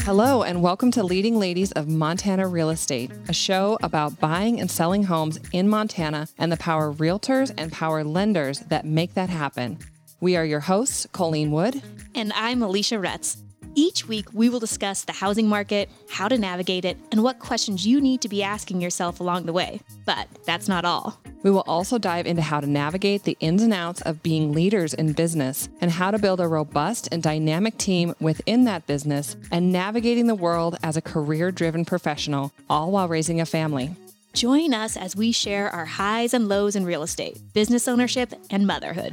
Hello, 0.00 0.42
and 0.42 0.62
welcome 0.62 0.90
to 0.90 1.02
Leading 1.02 1.38
Ladies 1.38 1.72
of 1.72 1.88
Montana 1.88 2.46
Real 2.46 2.68
Estate, 2.68 3.10
a 3.28 3.32
show 3.32 3.78
about 3.82 4.20
buying 4.20 4.60
and 4.60 4.70
selling 4.70 5.04
homes 5.04 5.38
in 5.52 5.68
Montana 5.68 6.28
and 6.36 6.52
the 6.52 6.58
power 6.58 6.92
realtors 6.92 7.50
and 7.56 7.72
power 7.72 8.04
lenders 8.04 8.60
that 8.60 8.84
make 8.84 9.14
that 9.14 9.30
happen. 9.30 9.78
We 10.20 10.36
are 10.36 10.44
your 10.44 10.60
hosts, 10.60 11.06
Colleen 11.12 11.50
Wood. 11.50 11.82
And 12.14 12.32
I'm 12.34 12.62
Alicia 12.62 12.98
Retz. 12.98 13.38
Each 13.74 14.06
week, 14.06 14.26
we 14.34 14.50
will 14.50 14.60
discuss 14.60 15.04
the 15.04 15.12
housing 15.12 15.48
market, 15.48 15.88
how 16.10 16.28
to 16.28 16.36
navigate 16.36 16.84
it, 16.84 16.98
and 17.10 17.22
what 17.22 17.38
questions 17.38 17.86
you 17.86 18.02
need 18.02 18.20
to 18.20 18.28
be 18.28 18.42
asking 18.42 18.82
yourself 18.82 19.18
along 19.18 19.46
the 19.46 19.54
way. 19.54 19.80
But 20.04 20.28
that's 20.44 20.68
not 20.68 20.84
all. 20.84 21.23
We 21.44 21.50
will 21.50 21.64
also 21.66 21.98
dive 21.98 22.26
into 22.26 22.40
how 22.40 22.60
to 22.60 22.66
navigate 22.66 23.24
the 23.24 23.36
ins 23.38 23.62
and 23.62 23.74
outs 23.74 24.00
of 24.00 24.22
being 24.22 24.52
leaders 24.52 24.94
in 24.94 25.12
business 25.12 25.68
and 25.82 25.90
how 25.90 26.10
to 26.10 26.18
build 26.18 26.40
a 26.40 26.48
robust 26.48 27.10
and 27.12 27.22
dynamic 27.22 27.76
team 27.76 28.14
within 28.18 28.64
that 28.64 28.86
business 28.86 29.36
and 29.52 29.70
navigating 29.70 30.26
the 30.26 30.34
world 30.34 30.78
as 30.82 30.96
a 30.96 31.02
career 31.02 31.52
driven 31.52 31.84
professional, 31.84 32.50
all 32.70 32.90
while 32.90 33.08
raising 33.08 33.42
a 33.42 33.46
family. 33.46 33.94
Join 34.32 34.72
us 34.72 34.96
as 34.96 35.14
we 35.14 35.32
share 35.32 35.68
our 35.68 35.84
highs 35.84 36.32
and 36.32 36.48
lows 36.48 36.76
in 36.76 36.86
real 36.86 37.02
estate, 37.02 37.38
business 37.52 37.86
ownership, 37.86 38.32
and 38.48 38.66
motherhood. 38.66 39.12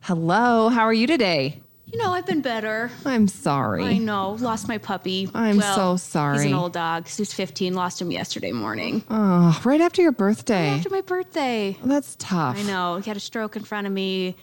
Hello, 0.00 0.68
how 0.68 0.82
are 0.82 0.92
you 0.92 1.06
today? 1.06 1.61
Know, 2.02 2.12
I've 2.12 2.26
been 2.26 2.40
better. 2.40 2.90
I'm 3.06 3.28
sorry. 3.28 3.84
I 3.84 3.98
know. 3.98 4.32
Lost 4.32 4.66
my 4.66 4.78
puppy. 4.78 5.30
I'm 5.34 5.60
so 5.60 5.96
sorry. 5.96 6.38
He's 6.38 6.46
an 6.46 6.54
old 6.54 6.72
dog. 6.72 7.06
He's 7.06 7.32
15. 7.32 7.74
Lost 7.74 8.00
him 8.00 8.10
yesterday 8.10 8.50
morning. 8.50 9.04
Oh, 9.08 9.60
right 9.64 9.80
after 9.80 10.02
your 10.02 10.10
birthday. 10.10 10.70
Right 10.70 10.78
After 10.78 10.90
my 10.90 11.02
birthday. 11.02 11.76
That's 11.84 12.16
tough. 12.18 12.58
I 12.58 12.62
know. 12.62 12.96
He 12.96 13.08
had 13.08 13.16
a 13.16 13.20
stroke 13.20 13.54
in 13.54 13.62
front 13.62 13.86
of 13.86 13.92
me 13.92 14.36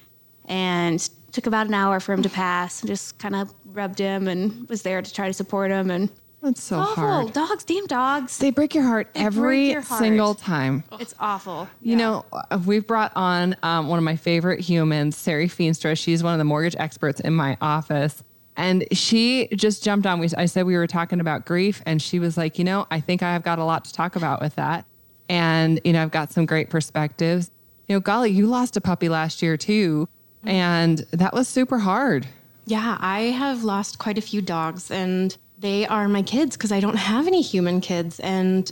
and 0.45 1.07
took 1.33 1.47
about 1.47 1.67
an 1.67 1.73
hour 1.73 1.99
for 1.99 2.13
him 2.13 2.23
to 2.23 2.29
pass. 2.29 2.81
And 2.81 2.87
just 2.87 3.17
kind 3.17 3.35
of 3.35 3.53
rubbed 3.65 3.99
him 3.99 4.29
and 4.29 4.67
was 4.69 4.81
there 4.83 5.01
to 5.01 5.13
try 5.13 5.27
to 5.27 5.33
support 5.33 5.69
him. 5.69 5.91
And 5.91 6.09
That's 6.41 6.63
so 6.63 6.79
awful. 6.79 6.95
hard. 6.95 7.33
Dogs, 7.33 7.63
damn 7.65 7.85
dogs. 7.85 8.37
They 8.37 8.51
break 8.51 8.73
your 8.73 8.85
heart 8.85 9.13
break 9.13 9.25
every 9.25 9.71
your 9.71 9.81
heart. 9.81 10.01
single 10.01 10.35
time. 10.35 10.83
It's 10.99 11.13
awful. 11.19 11.67
You 11.81 11.97
know, 11.97 12.25
uh, 12.31 12.59
we've 12.65 12.87
brought 12.87 13.11
on 13.15 13.55
um, 13.61 13.87
one 13.89 13.97
of 13.97 14.03
my 14.03 14.15
favorite 14.15 14.61
humans, 14.61 15.17
Sari 15.17 15.47
Feenstra. 15.47 15.97
She's 15.97 16.23
one 16.23 16.33
of 16.33 16.37
the 16.37 16.45
mortgage 16.45 16.75
experts 16.79 17.19
in 17.19 17.33
my 17.33 17.57
office. 17.61 18.23
And 18.55 18.85
she 18.91 19.47
just 19.55 19.83
jumped 19.83 20.05
on. 20.05 20.19
We, 20.19 20.29
I 20.37 20.45
said 20.45 20.65
we 20.65 20.75
were 20.75 20.87
talking 20.87 21.19
about 21.19 21.45
grief, 21.45 21.81
and 21.85 22.01
she 22.01 22.19
was 22.19 22.37
like, 22.37 22.57
you 22.57 22.65
know, 22.65 22.87
I 22.91 22.99
think 22.99 23.23
I've 23.23 23.43
got 23.43 23.59
a 23.59 23.63
lot 23.63 23.85
to 23.85 23.93
talk 23.93 24.15
about 24.15 24.41
with 24.41 24.55
that. 24.55 24.85
And, 25.29 25.79
you 25.83 25.93
know, 25.93 26.01
I've 26.01 26.11
got 26.11 26.31
some 26.31 26.45
great 26.45 26.69
perspectives. 26.69 27.51
You 27.87 27.95
know, 27.95 27.99
golly, 27.99 28.31
you 28.31 28.47
lost 28.47 28.75
a 28.75 28.81
puppy 28.81 29.07
last 29.09 29.41
year 29.41 29.55
too. 29.57 30.07
And 30.43 30.99
that 31.11 31.33
was 31.33 31.47
super 31.47 31.79
hard. 31.79 32.27
Yeah, 32.65 32.97
I 32.99 33.21
have 33.21 33.63
lost 33.63 33.97
quite 33.97 34.17
a 34.17 34.21
few 34.21 34.41
dogs, 34.41 34.91
and 34.91 35.35
they 35.59 35.85
are 35.87 36.07
my 36.07 36.21
kids 36.21 36.55
because 36.55 36.71
I 36.71 36.79
don't 36.79 36.95
have 36.95 37.27
any 37.27 37.41
human 37.41 37.81
kids, 37.81 38.19
and 38.19 38.71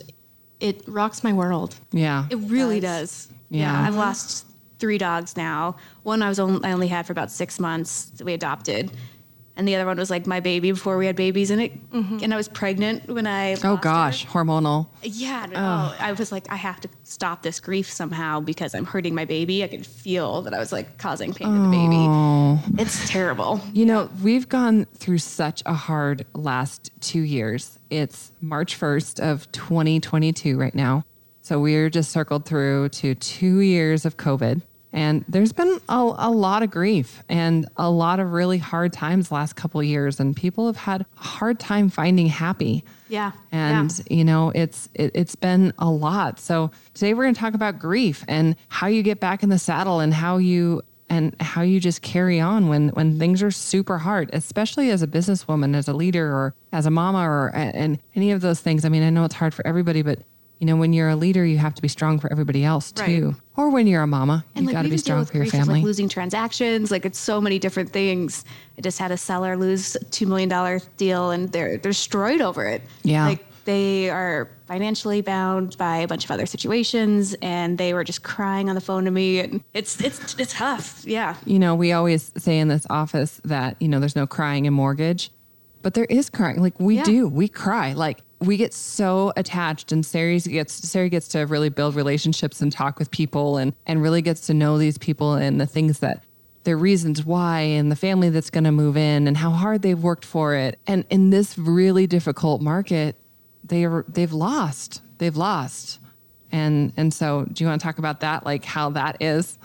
it 0.60 0.84
rocks 0.88 1.24
my 1.24 1.34
world. 1.34 1.76
Yeah. 1.92 2.28
It 2.30 2.38
really 2.38 2.80
does. 2.80 3.30
Yeah. 3.50 3.88
I've 3.88 3.96
lost 3.96 4.46
three 4.80 4.98
dogs 4.98 5.36
now. 5.36 5.76
One 6.04 6.22
I 6.22 6.30
was 6.30 6.40
only, 6.40 6.64
I 6.68 6.72
only 6.72 6.88
had 6.88 7.06
for 7.06 7.12
about 7.14 7.32
six 7.32 7.60
months 7.60 8.06
that 8.18 8.26
we 8.26 8.34
adopted. 8.34 8.92
And 9.58 9.68
the 9.68 9.76
other 9.76 9.88
one 9.88 9.98
was 9.98 10.12
like 10.12 10.28
my 10.28 10.40
baby 10.40 10.72
before 10.72 10.98
we 10.98 11.08
had 11.08 11.16
babies 11.16 11.50
in 11.50 11.60
it. 11.60 11.92
Mm-hmm. 11.92 12.20
And 12.22 12.32
I 12.34 12.38
was 12.38 12.48
pregnant 12.48 13.08
when 13.08 13.26
I 13.26 13.54
oh, 13.64 13.72
lost 13.72 13.82
gosh, 13.82 14.26
her. 14.26 14.44
hormonal. 14.44 14.88
Yeah, 15.02 15.48
no, 15.48 15.58
oh, 15.58 15.96
I 16.00 16.12
was 16.14 16.32
like, 16.32 16.50
I 16.52 16.56
have 16.56 16.80
to 16.82 16.90
stop 17.04 17.42
this 17.42 17.60
grief 17.60 17.92
somehow 17.92 18.40
because 18.40 18.76
I'm 18.76 18.86
hurting 18.86 19.16
my 19.16 19.26
baby. 19.26 19.64
I 19.64 19.68
could 19.68 19.86
feel 19.86 20.44
that 20.44 20.54
I 20.54 20.60
was 20.60 20.72
like 20.72 21.00
causing 21.00 21.34
pain 21.34 21.48
to 21.48 21.60
the 21.60 21.70
baby. 21.70 21.98
Oh. 21.98 22.64
It's 22.78 23.10
terrible. 23.10 23.60
You 23.74 23.88
know, 23.88 24.10
we've 24.22 24.48
gone 24.48 24.86
through 24.94 25.18
such 25.18 25.64
a 25.66 25.74
hard 25.74 26.26
last 26.36 26.92
two 27.02 27.22
years. 27.22 27.80
It's 27.90 28.32
March 28.42 28.80
1st 28.80 29.20
of 29.20 29.52
2022 29.52 30.58
right 30.58 30.76
now. 30.76 31.04
So 31.42 31.60
we're 31.60 31.90
just 31.90 32.12
circled 32.12 32.46
through 32.46 32.90
to 32.90 33.16
two 33.16 33.62
years 33.62 34.06
of 34.06 34.18
COVID. 34.18 34.62
And 34.94 35.26
there's 35.28 35.52
been 35.52 35.80
a, 35.90 36.14
a 36.18 36.32
lot 36.32 36.64
of 36.64 36.72
grief 36.72 37.22
and 37.30 37.68
a 37.76 37.90
lot 37.90 38.20
of 38.20 38.32
really 38.32 38.58
hard 38.58 38.94
times 38.94 39.28
the 39.28 39.36
last 39.36 39.56
couple 39.56 39.80
of 39.80 39.86
years. 39.86 40.20
And 40.20 40.36
people 40.36 40.68
have 40.68 40.78
had 40.78 41.02
a 41.02 41.06
hard 41.16 41.60
time 41.60 41.90
finding 41.90 42.28
happy. 42.28 42.84
Yeah. 43.10 43.32
And 43.52 43.92
you 44.10 44.24
know, 44.24 44.52
it's 44.56 44.90
it, 44.94 45.12
it's 45.14 45.36
been 45.36 45.74
a 45.78 45.90
lot. 45.90 46.40
So 46.40 46.72
today 46.94 47.14
we're 47.14 47.24
going 47.24 47.36
to 47.36 47.40
talk 47.40 47.54
about 47.54 47.80
grief 47.80 48.24
and 48.28 48.56
how 48.70 48.88
you 48.88 49.04
get 49.04 49.20
back 49.20 49.44
in 49.44 49.50
the 49.50 49.60
saddle 49.60 50.00
and 50.00 50.14
how 50.14 50.38
you 50.38 50.82
and 51.10 51.36
how 51.40 51.62
you 51.62 51.80
just 51.80 52.02
carry 52.02 52.40
on 52.40 52.68
when 52.68 52.90
when 52.90 53.18
things 53.20 53.42
are 53.42 53.52
super 53.52 53.98
hard, 53.98 54.30
especially 54.34 54.90
as 54.90 55.02
a 55.02 55.08
businesswoman, 55.08 55.76
as 55.76 55.88
a 55.88 55.94
leader, 55.94 56.32
or 56.32 56.54
as 56.72 56.86
a 56.86 56.92
mama, 56.92 57.20
or 57.20 57.52
and 57.54 58.00
any 58.16 58.32
of 58.32 58.42
those 58.42 58.60
things. 58.60 58.84
I 58.84 58.90
mean, 58.90 59.04
I 59.04 59.10
know 59.10 59.24
it's 59.24 59.36
hard 59.36 59.54
for 59.54 59.66
everybody, 59.66 60.02
but 60.02 60.20
you 60.60 60.66
know, 60.68 60.76
when 60.76 60.92
you're 60.94 61.10
a 61.10 61.16
leader, 61.16 61.46
you 61.46 61.58
have 61.58 61.76
to 61.76 61.82
be 61.82 61.88
strong 61.88 62.20
for 62.20 62.32
everybody 62.32 62.64
else 62.64 62.92
too. 62.92 63.36
Or 63.56 63.70
when 63.70 63.86
you're 63.88 64.02
a 64.04 64.08
mama, 64.08 64.44
And 64.56 64.64
you've 64.64 64.74
like 64.74 64.76
got 64.76 64.82
to 64.84 64.90
be 64.90 64.98
strong 64.98 65.26
for 65.26 65.38
your 65.38 65.46
family. 65.48 65.76
Like 65.76 65.84
losing 65.84 66.10
transactions, 66.10 66.90
like 66.92 67.06
it's 67.06 67.20
so 67.20 67.40
many 67.42 67.60
different 67.60 67.92
things. 67.92 68.44
I 68.78 68.82
just 68.82 68.98
had 69.00 69.12
a 69.12 69.18
seller 69.18 69.56
lose 69.58 69.96
a 69.96 70.04
two 70.06 70.26
million 70.28 70.50
dollar 70.50 70.80
deal, 70.98 71.32
and 71.32 71.52
they're 71.52 71.78
they're 71.78 71.92
destroyed 71.92 72.42
over 72.42 72.66
it. 72.66 72.82
Yeah. 73.04 73.26
like 73.28 73.44
they 73.66 74.10
are 74.10 74.50
financially 74.66 75.22
bound 75.22 75.78
by 75.78 75.98
a 75.98 76.08
bunch 76.08 76.24
of 76.24 76.32
other 76.32 76.46
situations, 76.46 77.36
and 77.42 77.78
they 77.78 77.94
were 77.94 78.04
just 78.06 78.24
crying 78.24 78.70
on 78.70 78.76
the 78.76 78.82
phone 78.82 79.06
to 79.06 79.12
me, 79.12 79.40
and 79.40 79.64
it's 79.74 80.00
it's 80.02 80.36
it's 80.40 80.54
tough. 80.54 81.04
Yeah, 81.06 81.36
you 81.46 81.60
know, 81.60 81.76
we 81.76 81.92
always 81.92 82.32
say 82.38 82.60
in 82.60 82.68
this 82.70 82.88
office 82.90 83.42
that, 83.44 83.76
you 83.82 83.88
know, 83.90 84.00
there's 84.00 84.16
no 84.16 84.26
crying 84.26 84.66
in 84.66 84.74
mortgage, 84.74 85.32
but 85.82 85.96
there 85.96 86.06
is 86.06 86.30
crying. 86.30 86.62
Like 86.62 86.80
we 86.80 86.96
Yeah. 86.98 87.04
do, 87.04 87.28
we 87.28 87.48
cry. 87.48 87.94
Like 87.94 88.22
we 88.40 88.58
get 88.58 88.74
so 88.74 89.34
attached 89.36 89.92
and 89.92 90.06
Sari 90.06 90.40
gets, 90.40 90.74
Sari 90.74 91.10
gets 91.10 91.28
to 91.30 91.40
really 91.42 91.70
build 91.70 91.96
relationships 91.96 92.62
and 92.62 92.72
talk 92.72 93.00
with 93.00 93.10
people 93.12 93.58
and, 93.58 93.74
and 93.86 94.02
really 94.02 94.22
gets 94.22 94.48
to 94.48 94.54
know 94.54 94.78
these 94.78 94.98
people 94.98 95.34
and 95.34 95.60
the 95.60 95.66
things 95.66 96.00
that 96.00 96.24
their 96.64 96.78
reasons 96.78 97.24
why 97.24 97.62
and 97.62 97.90
the 97.90 97.96
family 97.96 98.30
that's 98.30 98.50
going 98.50 98.66
to 98.66 98.74
move 98.74 98.98
in 98.98 99.26
and 99.26 99.38
how 99.38 99.52
hard 99.52 99.82
they've 99.82 100.04
worked 100.04 100.26
for 100.26 100.54
it. 100.54 100.78
And 100.86 101.06
in 101.10 101.30
this 101.30 101.58
really 101.58 102.08
difficult 102.08 102.62
market, 102.62 103.16
they 103.64 103.86
are, 103.86 104.04
they've 104.10 104.34
lost, 104.34 105.02
they've 105.18 105.38
lost. 105.38 106.00
And, 106.52 106.92
and 106.98 107.14
so 107.14 107.46
do 107.46 107.64
you 107.64 107.70
want 107.70 107.80
to 107.80 107.86
talk 107.86 108.00
about 108.00 108.20
that? 108.20 108.46
Like 108.46 108.66
how 108.66 108.90
that 108.92 109.22
is? 109.22 109.58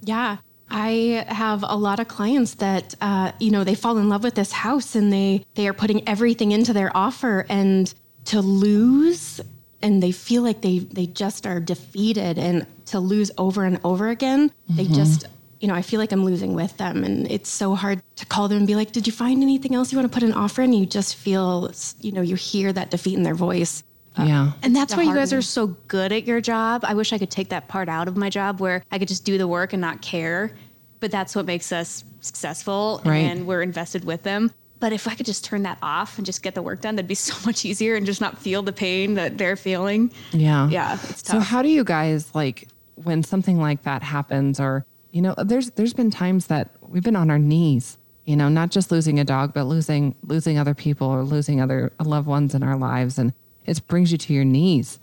Yeah. 0.00 0.38
I 0.68 1.24
have 1.28 1.62
a 1.62 1.76
lot 1.76 2.00
of 2.00 2.08
clients 2.08 2.54
that, 2.54 2.94
uh, 3.00 3.32
you 3.38 3.50
know, 3.50 3.62
they 3.62 3.74
fall 3.74 3.98
in 3.98 4.08
love 4.08 4.24
with 4.24 4.34
this 4.34 4.50
house 4.50 4.94
and 4.94 5.12
they, 5.12 5.44
they 5.54 5.68
are 5.68 5.74
putting 5.74 6.08
everything 6.08 6.52
into 6.52 6.72
their 6.72 6.94
offer 6.96 7.44
and 7.48 7.92
to 8.26 8.40
lose 8.40 9.40
and 9.82 10.02
they 10.02 10.12
feel 10.12 10.42
like 10.42 10.60
they, 10.62 10.80
they 10.80 11.06
just 11.06 11.46
are 11.46 11.60
defeated 11.60 12.38
and 12.38 12.66
to 12.86 13.00
lose 13.00 13.30
over 13.38 13.64
and 13.64 13.80
over 13.84 14.08
again, 14.08 14.50
they 14.68 14.84
mm-hmm. 14.84 14.94
just, 14.94 15.26
you 15.60 15.68
know, 15.68 15.74
I 15.74 15.82
feel 15.82 16.00
like 16.00 16.12
I'm 16.12 16.24
losing 16.24 16.54
with 16.54 16.76
them. 16.76 17.04
And 17.04 17.30
it's 17.30 17.48
so 17.48 17.74
hard 17.74 18.02
to 18.16 18.26
call 18.26 18.48
them 18.48 18.58
and 18.58 18.66
be 18.66 18.74
like, 18.74 18.92
did 18.92 19.06
you 19.06 19.12
find 19.12 19.42
anything 19.42 19.74
else 19.74 19.92
you 19.92 19.98
want 19.98 20.10
to 20.10 20.14
put 20.14 20.22
an 20.22 20.32
offer 20.32 20.62
in? 20.62 20.72
You 20.72 20.86
just 20.86 21.16
feel, 21.16 21.70
you 22.00 22.12
know, 22.12 22.22
you 22.22 22.36
hear 22.36 22.72
that 22.72 22.90
defeat 22.90 23.14
in 23.14 23.22
their 23.22 23.34
voice. 23.34 23.82
Uh, 24.18 24.24
yeah. 24.24 24.52
and 24.62 24.74
that's 24.74 24.96
why 24.96 25.02
you 25.02 25.14
guys 25.14 25.30
are 25.34 25.42
so 25.42 25.66
good 25.88 26.10
at 26.10 26.26
your 26.26 26.40
job. 26.40 26.84
I 26.86 26.94
wish 26.94 27.12
I 27.12 27.18
could 27.18 27.30
take 27.30 27.50
that 27.50 27.68
part 27.68 27.88
out 27.90 28.08
of 28.08 28.16
my 28.16 28.30
job 28.30 28.60
where 28.60 28.82
I 28.90 28.98
could 28.98 29.08
just 29.08 29.26
do 29.26 29.36
the 29.36 29.46
work 29.46 29.74
and 29.74 29.80
not 29.80 30.00
care. 30.00 30.52
But 31.00 31.10
that's 31.10 31.36
what 31.36 31.44
makes 31.44 31.70
us 31.70 32.02
successful, 32.22 33.02
Right. 33.04 33.18
and 33.18 33.46
we're 33.46 33.60
invested 33.60 34.06
with 34.06 34.22
them. 34.22 34.50
But 34.78 34.92
if 34.92 35.08
I 35.08 35.14
could 35.14 35.26
just 35.26 35.44
turn 35.44 35.62
that 35.62 35.78
off 35.82 36.18
and 36.18 36.26
just 36.26 36.42
get 36.42 36.54
the 36.54 36.62
work 36.62 36.80
done, 36.80 36.96
that'd 36.96 37.08
be 37.08 37.14
so 37.30 37.34
much 37.46 37.64
easier 37.64 37.94
and 37.94 38.04
just 38.06 38.20
not 38.20 38.38
feel 38.38 38.62
the 38.62 38.72
pain 38.72 39.14
that 39.14 39.38
they're 39.38 39.56
feeling. 39.56 40.12
Yeah. 40.32 40.68
Yeah, 40.68 40.98
it's 41.02 41.26
So 41.28 41.38
how 41.40 41.62
do 41.62 41.68
you 41.68 41.84
guys 41.84 42.34
like 42.34 42.68
when 42.96 43.22
something 43.22 43.58
like 43.58 43.82
that 43.82 44.02
happens 44.02 44.58
or 44.58 44.86
you 45.10 45.20
know 45.22 45.34
there's 45.36 45.70
there's 45.72 45.92
been 45.92 46.10
times 46.10 46.46
that 46.46 46.70
we've 46.80 47.02
been 47.02 47.16
on 47.16 47.30
our 47.30 47.38
knees, 47.38 47.98
you 48.24 48.36
know, 48.36 48.48
not 48.48 48.70
just 48.70 48.90
losing 48.90 49.18
a 49.20 49.24
dog 49.24 49.52
but 49.54 49.64
losing 49.64 50.14
losing 50.24 50.58
other 50.58 50.74
people 50.74 51.08
or 51.08 51.22
losing 51.22 51.60
other 51.60 51.92
uh, 52.00 52.04
loved 52.04 52.26
ones 52.26 52.54
in 52.54 52.62
our 52.62 52.76
lives 52.76 53.18
and 53.18 53.32
it 53.64 53.86
brings 53.86 54.12
you 54.12 54.18
to 54.18 54.32
your 54.32 54.44
knees. 54.44 54.98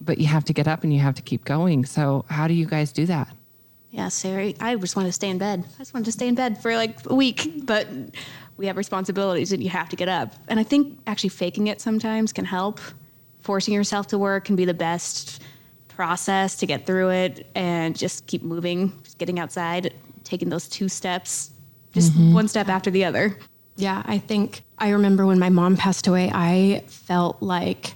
But 0.00 0.18
you 0.18 0.26
have 0.26 0.44
to 0.44 0.52
get 0.52 0.68
up 0.68 0.84
and 0.84 0.92
you 0.92 1.00
have 1.00 1.14
to 1.16 1.22
keep 1.22 1.44
going. 1.44 1.84
So 1.84 2.24
how 2.28 2.46
do 2.46 2.54
you 2.54 2.66
guys 2.66 2.92
do 2.92 3.06
that? 3.06 3.34
Yeah, 3.90 4.08
Sarah, 4.08 4.52
I 4.60 4.76
just 4.76 4.96
wanted 4.96 5.08
to 5.08 5.12
stay 5.12 5.30
in 5.30 5.38
bed. 5.38 5.64
I 5.74 5.78
just 5.78 5.94
wanted 5.94 6.04
to 6.04 6.12
stay 6.12 6.28
in 6.28 6.34
bed 6.34 6.62
for 6.62 6.76
like 6.76 6.98
a 7.06 7.14
week, 7.14 7.50
but 7.64 7.88
we 8.58 8.66
have 8.66 8.76
responsibilities 8.76 9.52
and 9.52 9.62
you 9.62 9.70
have 9.70 9.88
to 9.88 9.96
get 9.96 10.08
up. 10.08 10.34
And 10.48 10.60
I 10.60 10.64
think 10.64 10.98
actually 11.06 11.30
faking 11.30 11.68
it 11.68 11.80
sometimes 11.80 12.32
can 12.32 12.44
help. 12.44 12.80
Forcing 13.40 13.72
yourself 13.72 14.08
to 14.08 14.18
work 14.18 14.44
can 14.44 14.56
be 14.56 14.66
the 14.66 14.74
best 14.74 15.40
process 15.86 16.56
to 16.56 16.66
get 16.66 16.84
through 16.84 17.10
it 17.10 17.50
and 17.54 17.96
just 17.96 18.26
keep 18.26 18.42
moving, 18.42 18.92
just 19.04 19.16
getting 19.16 19.38
outside, 19.38 19.94
taking 20.24 20.48
those 20.48 20.68
two 20.68 20.88
steps, 20.88 21.50
just 21.92 22.12
mm-hmm. 22.12 22.34
one 22.34 22.48
step 22.48 22.68
after 22.68 22.90
the 22.90 23.04
other. 23.04 23.38
Yeah, 23.76 24.02
I 24.04 24.18
think 24.18 24.62
I 24.78 24.90
remember 24.90 25.24
when 25.24 25.38
my 25.38 25.50
mom 25.50 25.76
passed 25.76 26.08
away, 26.08 26.30
I 26.34 26.82
felt 26.88 27.40
like 27.40 27.94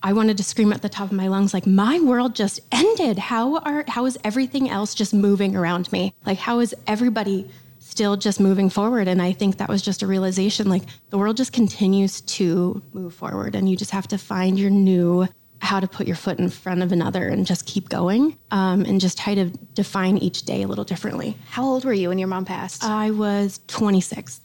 I 0.00 0.12
wanted 0.12 0.36
to 0.36 0.44
scream 0.44 0.72
at 0.72 0.80
the 0.80 0.88
top 0.88 1.10
of 1.10 1.16
my 1.16 1.26
lungs, 1.26 1.52
like, 1.52 1.66
my 1.66 1.98
world 1.98 2.36
just 2.36 2.60
ended. 2.70 3.18
How 3.18 3.58
are 3.58 3.84
how 3.88 4.06
is 4.06 4.16
everything 4.22 4.70
else 4.70 4.94
just 4.94 5.12
moving 5.12 5.56
around 5.56 5.90
me? 5.90 6.14
Like 6.24 6.38
how 6.38 6.60
is 6.60 6.72
everybody 6.86 7.50
still 7.98 8.16
just 8.16 8.38
moving 8.38 8.70
forward? 8.70 9.08
And 9.08 9.20
I 9.20 9.32
think 9.32 9.56
that 9.56 9.68
was 9.68 9.82
just 9.82 10.02
a 10.02 10.06
realization 10.06 10.68
like 10.68 10.84
the 11.10 11.18
world 11.18 11.36
just 11.36 11.52
continues 11.52 12.20
to 12.38 12.80
move 12.92 13.12
forward 13.12 13.56
and 13.56 13.68
you 13.68 13.76
just 13.76 13.90
have 13.90 14.06
to 14.08 14.18
find 14.18 14.56
your 14.56 14.70
new 14.70 15.26
how 15.60 15.80
to 15.80 15.88
put 15.88 16.06
your 16.06 16.14
foot 16.14 16.38
in 16.38 16.48
front 16.48 16.80
of 16.84 16.92
another 16.92 17.26
and 17.26 17.44
just 17.44 17.66
keep 17.66 17.88
going 17.88 18.38
um, 18.52 18.84
and 18.84 19.00
just 19.00 19.18
try 19.18 19.34
to 19.34 19.46
define 19.74 20.16
each 20.18 20.42
day 20.44 20.62
a 20.62 20.68
little 20.68 20.84
differently. 20.84 21.36
How 21.50 21.64
old 21.64 21.84
were 21.84 21.92
you 21.92 22.10
when 22.10 22.20
your 22.20 22.28
mom 22.28 22.44
passed? 22.44 22.84
I 22.84 23.10
was 23.10 23.58
26. 23.66 24.42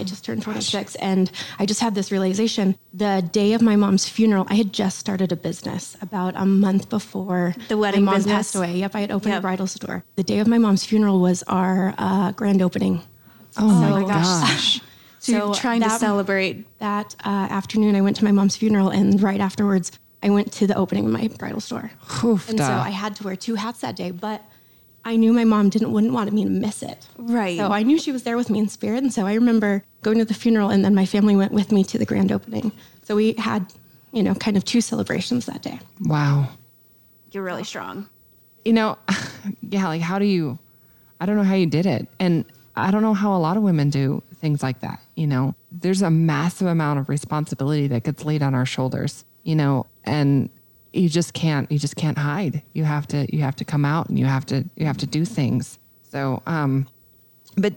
I 0.00 0.02
just 0.02 0.24
turned 0.24 0.42
26 0.42 0.94
and 0.96 1.30
I 1.58 1.66
just 1.66 1.80
had 1.80 1.94
this 1.94 2.10
realization. 2.10 2.74
The 2.94 3.22
day 3.32 3.52
of 3.52 3.60
my 3.60 3.76
mom's 3.76 4.08
funeral, 4.08 4.46
I 4.48 4.54
had 4.54 4.72
just 4.72 4.98
started 4.98 5.30
a 5.30 5.36
business 5.36 5.94
about 6.00 6.32
a 6.36 6.46
month 6.46 6.88
before 6.88 7.54
The 7.68 7.76
wedding 7.76 8.02
my 8.02 8.12
mom 8.12 8.18
business? 8.20 8.34
passed 8.34 8.54
away. 8.54 8.76
Yep, 8.78 8.94
I 8.94 9.00
had 9.00 9.10
opened 9.10 9.32
Yep. 9.34 9.38
a 9.38 9.42
bridal 9.42 9.66
store. 9.66 10.02
The 10.16 10.22
day 10.22 10.38
of 10.38 10.46
my 10.48 10.56
mom's 10.56 10.86
funeral 10.86 11.20
was 11.20 11.42
our 11.48 11.94
uh, 11.98 12.32
grand 12.32 12.62
opening. 12.62 13.02
Oh, 13.58 13.68
my 13.68 14.00
gosh. 14.08 14.80
so 15.18 15.32
you're 15.32 15.54
so 15.54 15.60
trying 15.60 15.82
to 15.82 15.90
celebrate. 15.90 16.78
That 16.78 17.14
uh, 17.22 17.28
afternoon, 17.50 17.94
I 17.94 18.00
went 18.00 18.16
to 18.16 18.24
my 18.24 18.32
mom's 18.32 18.56
funeral, 18.56 18.88
and 18.88 19.22
right 19.22 19.40
afterwards, 19.40 19.92
I 20.22 20.30
went 20.30 20.50
to 20.52 20.66
the 20.66 20.76
opening 20.76 21.04
of 21.04 21.12
my 21.12 21.28
bridal 21.28 21.60
store. 21.60 21.90
Oof, 22.24 22.48
and 22.48 22.58
so. 22.58 22.64
I 22.64 22.88
had 22.90 23.16
to 23.16 23.24
wear 23.24 23.36
two 23.36 23.56
hats 23.56 23.80
that 23.80 23.96
day, 23.96 24.12
but 24.12 24.42
I 25.04 25.16
knew 25.16 25.32
my 25.32 25.44
mom 25.44 25.70
didn't 25.70 25.92
wouldn't 25.92 26.12
want 26.12 26.32
me 26.32 26.44
to 26.44 26.50
miss 26.50 26.82
it. 26.82 27.06
Right. 27.16 27.56
So 27.56 27.72
I 27.72 27.82
knew 27.82 27.98
she 27.98 28.12
was 28.12 28.22
there 28.24 28.36
with 28.36 28.50
me 28.50 28.58
in 28.58 28.68
spirit, 28.68 29.02
and 29.02 29.12
so 29.12 29.26
I 29.26 29.34
remember 29.34 29.82
going 30.02 30.18
to 30.18 30.24
the 30.24 30.34
funeral, 30.34 30.68
and 30.70 30.84
then 30.84 30.94
my 30.94 31.06
family 31.06 31.36
went 31.36 31.52
with 31.52 31.72
me 31.72 31.84
to 31.84 31.98
the 31.98 32.04
grand 32.04 32.30
opening. 32.32 32.70
So 33.02 33.16
we 33.16 33.32
had, 33.34 33.72
you 34.12 34.22
know, 34.22 34.34
kind 34.34 34.56
of 34.56 34.64
two 34.64 34.80
celebrations 34.80 35.46
that 35.46 35.62
day. 35.62 35.78
Wow. 36.00 36.48
You're 37.32 37.42
really 37.44 37.64
strong. 37.64 38.08
you 38.64 38.72
know, 38.72 38.98
yeah, 39.62 39.86
like 39.88 40.02
how 40.02 40.18
do 40.18 40.24
you, 40.26 40.58
I 41.20 41.26
don't 41.26 41.36
know 41.36 41.44
how 41.44 41.54
you 41.54 41.66
did 41.66 41.86
it. 41.86 42.08
And 42.18 42.44
I 42.76 42.90
don't 42.90 43.02
know 43.02 43.14
how 43.14 43.34
a 43.34 43.38
lot 43.38 43.56
of 43.56 43.62
women 43.62 43.88
do 43.90 44.22
things 44.36 44.62
like 44.62 44.80
that. 44.80 45.00
You 45.16 45.26
know, 45.26 45.54
there's 45.72 46.02
a 46.02 46.10
massive 46.10 46.66
amount 46.66 46.98
of 46.98 47.08
responsibility 47.08 47.86
that 47.88 48.04
gets 48.04 48.24
laid 48.24 48.42
on 48.42 48.54
our 48.54 48.66
shoulders, 48.66 49.24
you 49.44 49.54
know, 49.56 49.86
and 50.04 50.50
you 50.92 51.08
just 51.08 51.34
can't, 51.34 51.70
you 51.70 51.78
just 51.78 51.96
can't 51.96 52.18
hide. 52.18 52.62
You 52.72 52.84
have 52.84 53.06
to, 53.08 53.26
you 53.34 53.42
have 53.42 53.56
to 53.56 53.64
come 53.64 53.84
out 53.84 54.08
and 54.08 54.18
you 54.18 54.26
have 54.26 54.44
to, 54.46 54.64
you 54.76 54.86
have 54.86 54.98
to 54.98 55.06
do 55.06 55.24
things. 55.24 55.78
So, 56.10 56.42
um, 56.46 56.86
but 57.56 57.74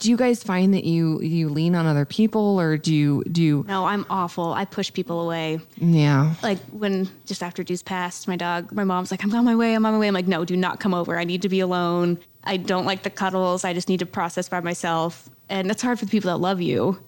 do 0.00 0.10
you 0.10 0.16
guys 0.16 0.42
find 0.44 0.74
that 0.74 0.84
you, 0.84 1.20
you 1.20 1.48
lean 1.48 1.74
on 1.74 1.84
other 1.86 2.04
people 2.04 2.60
or 2.60 2.76
do 2.76 2.94
you, 2.94 3.24
do 3.32 3.42
you, 3.42 3.64
No, 3.66 3.84
I'm 3.84 4.06
awful. 4.10 4.52
I 4.52 4.64
push 4.64 4.92
people 4.92 5.20
away. 5.20 5.58
yeah. 5.76 6.34
Like 6.42 6.58
when 6.70 7.08
just 7.26 7.42
after 7.42 7.62
Deuce 7.64 7.82
passed, 7.82 8.28
my 8.28 8.36
dog, 8.36 8.70
my 8.72 8.84
mom's 8.84 9.10
like, 9.10 9.24
I'm 9.24 9.34
on 9.34 9.44
my 9.44 9.56
way, 9.56 9.74
I'm 9.74 9.84
on 9.86 9.92
my 9.92 9.98
way. 9.98 10.06
I'm 10.08 10.14
like, 10.14 10.28
no, 10.28 10.44
do 10.44 10.56
not 10.56 10.78
come 10.78 10.94
over. 10.94 11.18
I 11.18 11.24
need 11.24 11.42
to 11.42 11.48
be 11.48 11.60
alone. 11.60 12.18
I 12.44 12.56
don't 12.58 12.86
like 12.86 13.02
the 13.02 13.10
cuddles. 13.10 13.64
I 13.64 13.72
just 13.72 13.88
need 13.88 13.98
to 13.98 14.06
process 14.06 14.48
by 14.48 14.60
myself. 14.60 15.28
And 15.48 15.68
that's 15.68 15.82
hard 15.82 15.98
for 15.98 16.04
the 16.04 16.10
people 16.10 16.28
that 16.30 16.38
love 16.38 16.60
you, 16.60 17.00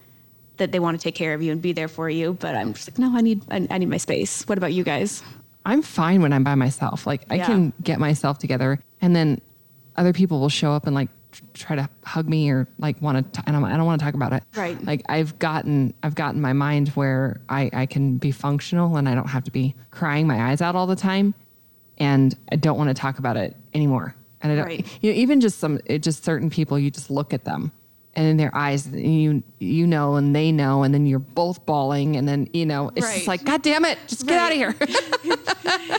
that 0.56 0.72
they 0.72 0.80
want 0.80 0.98
to 0.98 1.02
take 1.02 1.14
care 1.14 1.32
of 1.32 1.42
you 1.42 1.52
and 1.52 1.62
be 1.62 1.72
there 1.72 1.88
for 1.88 2.10
you. 2.10 2.32
But 2.34 2.56
I'm 2.56 2.74
just 2.74 2.88
like, 2.90 2.98
no, 2.98 3.16
I 3.16 3.20
need, 3.20 3.42
I, 3.50 3.66
I 3.70 3.78
need 3.78 3.88
my 3.88 3.98
space. 3.98 4.42
What 4.48 4.58
about 4.58 4.72
you 4.72 4.82
guys? 4.82 5.22
I'm 5.64 5.82
fine 5.82 6.22
when 6.22 6.32
I'm 6.32 6.44
by 6.44 6.54
myself. 6.54 7.06
Like 7.06 7.22
I 7.30 7.36
Yeah. 7.36 7.46
can 7.46 7.72
get 7.82 7.98
myself 7.98 8.38
together, 8.38 8.80
and 9.00 9.14
then 9.14 9.40
other 9.96 10.12
people 10.12 10.40
will 10.40 10.48
show 10.48 10.72
up 10.72 10.86
and 10.86 10.94
like 10.94 11.08
try 11.54 11.76
to 11.76 11.88
hug 12.04 12.28
me 12.28 12.50
or 12.50 12.66
like 12.78 13.00
want 13.02 13.32
to. 13.34 13.42
And 13.46 13.54
I'm, 13.56 13.64
I 13.64 13.76
don't 13.76 13.86
want 13.86 14.00
to 14.00 14.04
talk 14.04 14.14
about 14.14 14.32
it. 14.32 14.42
Right. 14.56 14.82
Like 14.84 15.02
I've 15.08 15.38
gotten, 15.38 15.94
I've 16.02 16.14
gotten 16.14 16.40
my 16.40 16.52
mind 16.52 16.88
where 16.90 17.40
I 17.48 17.70
I 17.72 17.86
can 17.86 18.16
be 18.18 18.30
functional 18.32 18.96
and 18.96 19.08
I 19.08 19.14
don't 19.14 19.28
have 19.28 19.44
to 19.44 19.50
be 19.50 19.74
crying 19.90 20.26
my 20.26 20.50
eyes 20.50 20.60
out 20.62 20.74
all 20.76 20.86
the 20.86 20.96
time, 20.96 21.34
and 21.98 22.36
I 22.50 22.56
don't 22.56 22.78
want 22.78 22.88
to 22.88 22.94
talk 22.94 23.18
about 23.18 23.36
it 23.36 23.54
anymore. 23.74 24.14
And 24.42 24.52
I 24.52 24.56
don't, 24.56 24.64
Right. 24.66 24.98
you 25.02 25.12
know, 25.12 25.18
even 25.18 25.40
just 25.42 25.58
some, 25.58 25.78
it 25.84 26.02
just 26.02 26.24
certain 26.24 26.48
people, 26.48 26.78
you 26.78 26.90
just 26.90 27.10
look 27.10 27.34
at 27.34 27.44
them. 27.44 27.72
And 28.14 28.26
in 28.26 28.36
their 28.38 28.54
eyes, 28.56 28.88
you 28.88 29.42
you 29.60 29.86
know, 29.86 30.16
and 30.16 30.34
they 30.34 30.50
know, 30.50 30.82
and 30.82 30.92
then 30.92 31.06
you're 31.06 31.20
both 31.20 31.64
bawling, 31.64 32.16
and 32.16 32.26
then 32.28 32.48
you 32.52 32.66
know, 32.66 32.90
it's 32.96 33.06
Right. 33.06 33.14
just 33.14 33.28
like, 33.28 33.44
God 33.44 33.62
damn 33.62 33.84
it, 33.84 33.98
just 34.08 34.26
get 34.26 34.36
out 34.38 34.50
of 34.50 34.56
here. 34.56 34.74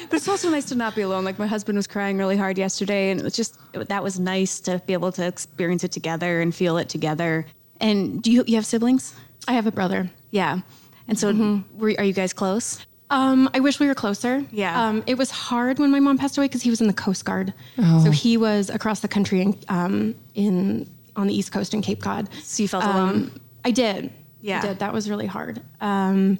But 0.09 0.17
it's 0.17 0.27
also 0.27 0.49
nice 0.49 0.65
to 0.65 0.75
not 0.75 0.93
be 0.95 1.01
alone. 1.01 1.23
Like 1.23 1.39
my 1.39 1.47
husband 1.47 1.77
was 1.77 1.87
crying 1.87 2.17
really 2.17 2.35
hard 2.35 2.57
yesterday, 2.57 3.11
and 3.11 3.19
it 3.19 3.23
was 3.23 3.33
just 3.35 3.57
it, 3.73 3.87
that 3.87 4.03
was 4.03 4.19
nice 4.19 4.59
to 4.61 4.81
be 4.85 4.91
able 4.93 5.11
to 5.13 5.25
experience 5.25 5.85
it 5.85 5.91
together 5.93 6.41
and 6.41 6.53
feel 6.53 6.77
it 6.77 6.89
together. 6.89 7.45
And 7.79 8.21
do 8.21 8.29
you 8.31 8.43
you 8.45 8.55
have 8.55 8.65
siblings? 8.65 9.15
I 9.47 9.53
have 9.53 9.67
a 9.67 9.71
brother. 9.71 10.09
Yeah. 10.31 10.59
And 11.07 11.17
so, 11.17 11.63
were, 11.77 11.93
are 11.97 12.03
you 12.03 12.13
guys 12.13 12.33
close? 12.33 12.85
Um, 13.09 13.49
I 13.53 13.59
wish 13.59 13.79
we 13.79 13.87
were 13.87 13.95
closer. 13.95 14.45
Yeah. 14.51 14.81
Um, 14.87 15.03
it 15.07 15.17
was 15.17 15.31
hard 15.31 15.79
when 15.79 15.91
my 15.91 15.99
mom 15.99 16.17
passed 16.17 16.37
away 16.37 16.47
because 16.47 16.61
he 16.61 16.69
was 16.69 16.79
in 16.81 16.87
the 16.87 16.93
Coast 16.93 17.25
Guard. 17.25 17.53
Oh. 17.77 18.03
So 18.05 18.11
he 18.11 18.37
was 18.37 18.69
across 18.69 19.01
the 19.01 19.07
country 19.09 19.41
in, 19.41 19.57
um, 19.67 20.15
in 20.35 20.89
on 21.15 21.27
the 21.27 21.33
East 21.33 21.51
Coast 21.51 21.73
in 21.73 21.81
Cape 21.81 22.01
Cod. 22.01 22.29
So 22.43 22.63
you 22.63 22.67
felt 22.69 22.83
Um, 22.83 22.95
alone. 22.95 23.31
I 23.65 23.71
did. 23.71 24.11
Yeah. 24.41 24.59
I 24.59 24.67
did. 24.67 24.79
That 24.79 24.93
was 24.93 25.09
really 25.09 25.27
hard. 25.27 25.61
Um, 25.81 26.37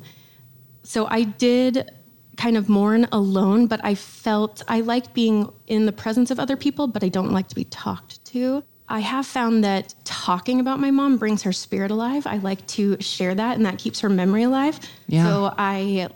so 0.83 1.07
I 1.07 1.23
did 1.23 1.91
kind 2.38 2.57
of 2.57 2.69
mourn 2.69 3.07
alone, 3.12 3.68
but 3.68 3.79
I 3.83 3.94
felt 3.94 4.63
I 4.68 4.81
like 4.81 5.13
being 5.13 5.51
in 5.68 5.85
the 5.85 5.91
presence 5.91 6.31
of 6.31 6.39
other 6.39 6.56
people, 6.56 6.88
but 6.88 7.03
I 7.03 7.09
don't 7.09 7.31
like 7.31 7.47
to 7.50 7.56
be 7.56 7.65
talked 7.65 8.23
to. 8.25 8.63
I 8.89 9.00
have 9.00 9.25
found 9.25 9.63
that 9.63 9.94
talking 10.03 10.59
about 10.59 10.79
my 10.79 10.91
mom 10.91 11.18
brings 11.18 11.44
her 11.44 11.53
spirit 11.53 11.91
alive. 11.91 12.25
I 12.27 12.38
like 12.38 12.65
to 12.68 13.00
share 13.00 13.35
that, 13.35 13.56
and 13.57 13.65
that 13.65 13.77
keeps 13.77 14.00
her 14.01 14.09
memory 14.09 14.44
alive. 14.44 14.79
Yeah. 15.07 15.23
So 15.25 15.53
I, 15.57 16.09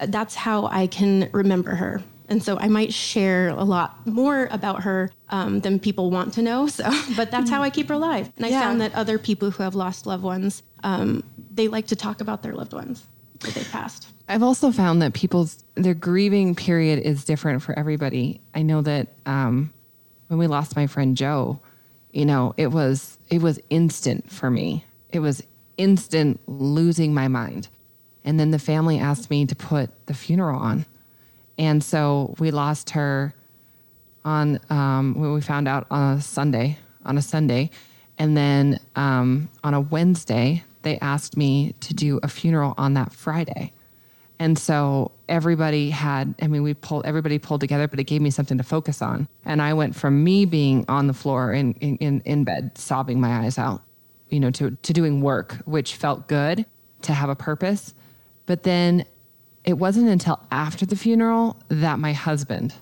that's 0.00 0.34
how 0.34 0.66
I 0.66 0.88
can 0.88 1.30
remember 1.32 1.74
her. 1.74 2.02
And 2.28 2.42
so 2.42 2.58
I 2.58 2.68
might 2.68 2.92
share 2.92 3.48
a 3.48 3.62
lot 3.64 4.04
more 4.06 4.48
about 4.50 4.82
her 4.82 5.10
um, 5.28 5.60
than 5.60 5.78
people 5.78 6.10
want 6.10 6.34
to 6.34 6.42
know. 6.42 6.66
So, 6.76 6.90
but 7.16 7.30
that's 7.30 7.48
how 7.50 7.62
I 7.62 7.70
keep 7.70 7.88
her 7.88 7.94
alive. 7.94 8.30
And 8.36 8.44
I 8.44 8.50
Yeah. 8.50 8.60
found 8.60 8.80
that 8.80 8.94
other 8.94 9.18
people 9.18 9.50
who 9.50 9.62
have 9.62 9.74
lost 9.74 10.06
loved 10.06 10.22
ones, 10.24 10.62
um, 10.82 11.22
they 11.54 11.68
like 11.68 11.86
to 11.88 11.96
talk 11.96 12.20
about 12.20 12.42
their 12.42 12.52
loved 12.54 12.72
ones 12.72 13.06
that 13.40 13.54
they 13.54 13.62
passed. 13.64 14.08
I've 14.28 14.42
also 14.42 14.72
found 14.72 15.02
that 15.02 15.14
people's 15.14 15.62
their 15.76 15.94
grieving 15.94 16.54
period 16.54 16.98
is 16.98 17.24
different 17.24 17.62
for 17.62 17.78
everybody. 17.78 18.40
I 18.54 18.62
know 18.62 18.82
that 18.82 19.08
um, 19.24 19.72
when 20.28 20.38
we 20.38 20.46
lost 20.48 20.74
my 20.74 20.86
friend 20.88 21.16
Jo, 21.16 21.60
you 22.10 22.24
know, 22.24 22.54
it 22.56 22.68
was 22.68 23.18
it 23.30 23.40
was 23.40 23.60
instant 23.70 24.30
for 24.32 24.50
me. 24.50 24.84
It 25.10 25.20
was 25.20 25.42
instant 25.76 26.40
losing 26.46 27.14
my 27.14 27.28
mind. 27.28 27.68
And 28.24 28.40
then 28.40 28.50
the 28.50 28.58
family 28.58 28.98
asked 28.98 29.30
me 29.30 29.46
to 29.46 29.54
put 29.54 29.90
the 30.06 30.14
funeral 30.14 30.58
on. 30.58 30.86
And 31.58 31.82
so 31.82 32.34
we 32.38 32.50
lost 32.50 32.90
her 32.90 33.34
on 34.24 34.58
um, 34.70 35.14
when 35.14 35.32
we 35.32 35.40
found 35.40 35.68
out 35.68 35.86
on 35.90 36.18
a 36.18 36.20
Sunday, 36.20 36.78
on 37.04 37.16
a 37.16 37.22
Sunday, 37.22 37.70
and 38.18 38.36
then 38.36 38.80
um, 38.96 39.48
on 39.62 39.74
a 39.74 39.80
Wednesday 39.80 40.64
they 40.82 40.98
asked 40.98 41.36
me 41.36 41.74
to 41.80 41.94
do 41.94 42.20
a 42.22 42.28
funeral 42.28 42.74
on 42.76 42.94
that 42.94 43.12
Friday, 43.12 43.72
and 44.38 44.58
so 44.58 45.12
everybody 45.28 45.90
had. 45.90 46.34
I 46.42 46.48
mean, 46.48 46.62
we 46.62 46.74
pulled 46.74 47.06
everybody 47.06 47.38
pulled 47.38 47.60
together, 47.60 47.88
but 47.88 47.98
it 47.98 48.04
gave 48.04 48.20
me 48.20 48.30
something 48.30 48.58
to 48.58 48.64
focus 48.64 49.00
on. 49.00 49.28
And 49.44 49.62
I 49.62 49.72
went 49.74 49.96
from 49.96 50.22
me 50.22 50.44
being 50.44 50.84
on 50.88 51.06
the 51.06 51.14
floor 51.14 51.52
in 51.52 51.74
in, 51.74 51.96
in, 51.98 52.22
in 52.24 52.44
bed, 52.44 52.76
sobbing 52.76 53.20
my 53.20 53.44
eyes 53.44 53.58
out, 53.58 53.82
you 54.28 54.40
know, 54.40 54.50
to 54.50 54.72
to 54.72 54.92
doing 54.92 55.20
work, 55.20 55.56
which 55.64 55.94
felt 55.94 56.28
good 56.28 56.66
to 57.02 57.12
have 57.12 57.30
a 57.30 57.36
purpose, 57.36 57.94
but 58.46 58.64
then 58.64 59.04
it 59.66 59.74
wasn't 59.74 60.08
until 60.08 60.40
after 60.50 60.86
the 60.86 60.96
funeral 60.96 61.56
that 61.68 61.98
my 61.98 62.12
husband 62.12 62.72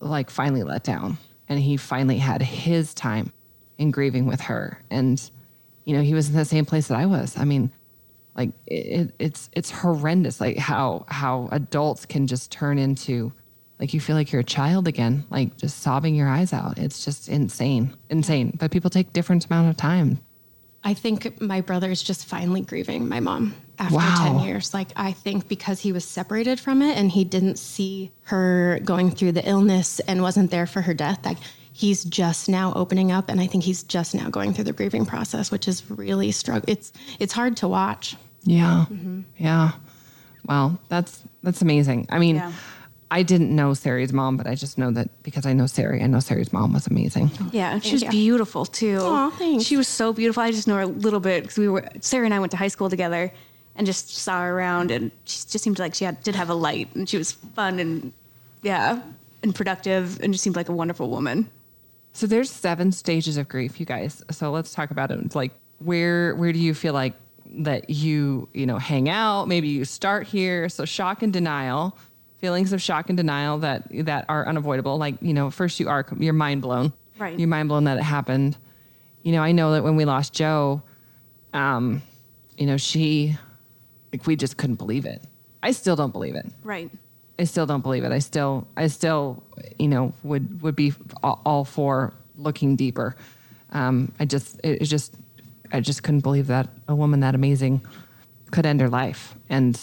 like 0.00 0.30
finally 0.30 0.62
let 0.62 0.84
down. 0.84 1.18
And 1.48 1.58
he 1.60 1.76
finally 1.76 2.18
had 2.18 2.42
his 2.42 2.94
time 2.94 3.32
in 3.76 3.90
grieving 3.90 4.26
with 4.26 4.40
her. 4.42 4.82
And 4.90 5.20
you 5.84 5.96
know 5.96 6.02
he 6.02 6.14
was 6.14 6.28
in 6.28 6.36
the 6.36 6.44
same 6.44 6.64
place 6.64 6.88
that 6.88 6.96
i 6.96 7.06
was. 7.06 7.36
I 7.36 7.44
mean 7.44 7.70
like 8.36 8.50
it, 8.66 9.14
it's 9.18 9.50
it's 9.52 9.70
horrendous 9.70 10.40
like 10.40 10.58
how 10.58 11.04
how 11.08 11.48
adults 11.52 12.06
can 12.06 12.26
just 12.26 12.50
turn 12.50 12.78
into 12.78 13.32
like 13.78 13.94
you 13.94 14.00
feel 14.00 14.16
like 14.16 14.32
you're 14.32 14.40
a 14.40 14.44
child 14.44 14.88
again 14.88 15.24
like 15.30 15.56
just 15.56 15.80
sobbing 15.80 16.14
your 16.14 16.28
eyes 16.28 16.52
out. 16.52 16.78
It's 16.78 17.04
just 17.04 17.28
insane 17.28 17.96
insane. 18.10 18.56
But 18.58 18.70
people 18.70 18.90
take 18.90 19.12
different 19.12 19.46
amount 19.46 19.70
of 19.70 19.76
time 19.76 20.20
I 20.86 20.94
think 20.94 21.40
my 21.40 21.60
brother 21.62 21.90
is 21.90 22.00
just 22.00 22.26
finally 22.26 22.60
grieving 22.60 23.08
my 23.08 23.18
mom 23.18 23.54
after 23.78 23.96
Wow. 23.96 24.38
10 24.38 24.46
years. 24.46 24.72
Like, 24.72 24.88
I 24.94 25.10
think 25.10 25.48
because 25.48 25.80
he 25.80 25.90
was 25.92 26.04
separated 26.04 26.60
from 26.60 26.80
it 26.80 26.96
and 26.96 27.10
he 27.10 27.24
didn't 27.24 27.58
see 27.58 28.12
her 28.26 28.78
going 28.84 29.10
through 29.10 29.32
the 29.32 29.46
illness 29.48 29.98
and 30.00 30.22
wasn't 30.22 30.52
there 30.52 30.66
for 30.66 30.82
her 30.82 30.94
death, 30.94 31.26
like, 31.26 31.38
he's 31.72 32.04
just 32.04 32.48
now 32.48 32.72
opening 32.76 33.10
up. 33.10 33.28
And 33.28 33.40
I 33.40 33.48
think 33.48 33.64
he's 33.64 33.82
just 33.82 34.14
now 34.14 34.30
going 34.30 34.54
through 34.54 34.64
the 34.64 34.72
grieving 34.72 35.04
process, 35.06 35.50
which 35.50 35.66
is 35.66 35.82
really 35.90 36.30
struggle. 36.30 36.64
It's, 36.68 36.92
it's 37.18 37.32
hard 37.32 37.56
to 37.58 37.68
watch. 37.68 38.14
Yeah. 38.44 38.84
Mm-hmm. 38.88 39.22
Yeah. 39.38 39.72
Well, 40.44 40.78
that's 40.88 41.24
that's 41.42 41.62
amazing. 41.62 42.06
I 42.10 42.20
mean, 42.20 42.36
Yeah. 42.36 42.52
I 43.10 43.22
didn't 43.22 43.54
know 43.54 43.72
Sari's 43.74 44.12
mom, 44.12 44.36
but 44.36 44.46
I 44.46 44.54
just 44.54 44.78
know 44.78 44.90
that 44.90 45.22
because 45.22 45.46
I 45.46 45.52
know 45.52 45.66
Sari, 45.66 46.02
I 46.02 46.06
know 46.06 46.18
Sari's 46.18 46.52
mom 46.52 46.72
was 46.72 46.86
amazing. 46.88 47.30
Yeah, 47.52 47.78
she 47.78 47.92
was 47.92 48.02
you. 48.02 48.10
beautiful 48.10 48.66
too. 48.66 48.98
Aw, 49.00 49.30
thanks. 49.30 49.64
She 49.64 49.76
was 49.76 49.86
so 49.86 50.12
beautiful. 50.12 50.42
I 50.42 50.50
just 50.50 50.66
know 50.66 50.74
her 50.74 50.82
a 50.82 50.86
little 50.86 51.20
bit 51.20 51.42
because 51.42 51.58
we 51.58 51.68
were 51.68 51.88
Sarah 52.00 52.24
and 52.24 52.34
I 52.34 52.40
went 52.40 52.50
to 52.50 52.56
high 52.56 52.68
school 52.68 52.90
together, 52.90 53.32
and 53.76 53.86
just 53.86 54.16
saw 54.16 54.42
her 54.42 54.56
around, 54.56 54.90
and 54.90 55.10
she 55.24 55.44
just 55.48 55.62
seemed 55.62 55.78
like 55.78 55.94
she 55.94 56.04
had, 56.04 56.22
did 56.22 56.34
have 56.34 56.50
a 56.50 56.54
light, 56.54 56.94
and 56.94 57.08
she 57.08 57.16
was 57.16 57.32
fun 57.32 57.78
and 57.78 58.12
yeah, 58.62 59.00
and 59.42 59.54
productive, 59.54 60.20
and 60.20 60.32
just 60.32 60.42
seemed 60.42 60.56
like 60.56 60.68
a 60.68 60.72
wonderful 60.72 61.08
woman. 61.08 61.48
So 62.12 62.26
there's 62.26 62.50
seven 62.50 62.90
stages 62.92 63.36
of 63.36 63.48
grief, 63.48 63.78
you 63.78 63.86
guys. 63.86 64.22
So 64.30 64.50
let's 64.50 64.72
talk 64.72 64.90
about 64.90 65.10
it. 65.10 65.34
Like 65.34 65.52
where 65.78 66.34
where 66.34 66.52
do 66.52 66.58
you 66.58 66.74
feel 66.74 66.94
like 66.94 67.12
that 67.58 67.90
you 67.90 68.48
you 68.52 68.66
know 68.66 68.78
hang 68.78 69.08
out? 69.08 69.46
Maybe 69.46 69.68
you 69.68 69.84
start 69.84 70.26
here. 70.26 70.68
So 70.68 70.84
shock 70.84 71.22
and 71.22 71.32
denial, 71.32 71.96
feelings 72.38 72.72
of 72.72 72.82
shock 72.82 73.08
and 73.08 73.16
denial 73.16 73.58
that 73.58 73.84
that 74.06 74.24
are 74.28 74.46
unavoidable. 74.46 74.98
Like 74.98 75.16
you 75.20 75.34
know, 75.34 75.50
first 75.50 75.80
you 75.80 75.88
are 75.88 76.06
you're 76.18 76.32
mind 76.32 76.62
blown. 76.62 76.92
Right. 77.18 77.38
You're 77.38 77.48
mind 77.48 77.68
blown 77.68 77.84
that 77.84 77.98
it 77.98 78.02
happened. 78.02 78.56
You 79.22 79.32
know, 79.32 79.42
I 79.42 79.52
know 79.52 79.72
that 79.72 79.82
when 79.82 79.96
we 79.96 80.04
lost 80.04 80.32
Jo, 80.32 80.82
um, 81.52 82.02
you 82.56 82.66
know, 82.66 82.76
she 82.76 83.36
like 84.12 84.26
we 84.26 84.36
just 84.36 84.56
couldn't 84.56 84.76
believe 84.76 85.06
it. 85.06 85.22
I 85.62 85.72
still 85.72 85.96
don't 85.96 86.12
believe 86.12 86.34
it. 86.34 86.46
Right. 86.62 86.90
I 87.38 87.44
still 87.44 87.66
don't 87.66 87.82
believe 87.82 88.04
it. 88.04 88.12
I 88.12 88.18
still, 88.18 88.66
I 88.76 88.86
still, 88.86 89.42
you 89.78 89.88
know, 89.88 90.14
would 90.22 90.62
would 90.62 90.76
be 90.76 90.94
all, 91.22 91.64
for 91.64 92.14
looking 92.36 92.76
deeper. 92.76 93.16
Um, 93.72 94.12
I 94.20 94.24
just, 94.24 94.58
it, 94.64 94.82
it 94.82 94.84
just, 94.84 95.14
I 95.72 95.80
just 95.80 96.02
couldn't 96.02 96.20
believe 96.20 96.46
that 96.46 96.68
a 96.88 96.94
woman 96.94 97.20
that 97.20 97.34
amazing 97.34 97.84
could 98.52 98.64
end 98.64 98.80
her 98.80 98.88
life. 98.88 99.34
And, 99.50 99.78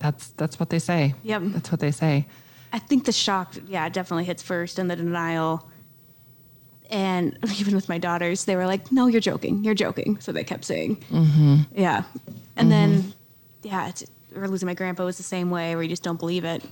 that's 0.00 0.28
that's 0.30 0.58
what 0.58 0.70
they 0.70 0.80
say. 0.80 1.14
Yep. 1.22 1.42
That's 1.46 1.70
what 1.70 1.80
they 1.80 1.92
say. 1.92 2.26
I 2.72 2.78
think 2.78 3.04
the 3.04 3.12
shock, 3.12 3.54
yeah, 3.66 3.88
definitely 3.88 4.24
hits 4.24 4.42
first, 4.42 4.78
and 4.78 4.90
the 4.90 4.96
denial. 4.96 5.68
And 6.90 7.38
even 7.58 7.74
with 7.76 7.88
my 7.88 7.98
daughters, 7.98 8.46
they 8.46 8.56
were 8.56 8.66
like, 8.66 8.90
"No, 8.90 9.06
you're 9.06 9.20
joking. 9.20 9.62
You're 9.62 9.74
joking." 9.74 10.18
So 10.20 10.32
they 10.32 10.42
kept 10.42 10.64
saying, 10.64 10.96
mm-hmm. 11.10 11.56
"Yeah," 11.74 12.04
and 12.56 12.72
then, 12.72 13.14
yeah, 13.62 13.88
it's, 13.88 14.04
or 14.34 14.48
losing 14.48 14.66
my 14.66 14.74
grandpa 14.74 15.04
was 15.04 15.16
the 15.16 15.22
same 15.22 15.50
way, 15.50 15.74
where 15.74 15.82
you 15.82 15.88
just 15.88 16.02
don't 16.02 16.18
believe 16.18 16.44
it. 16.44 16.64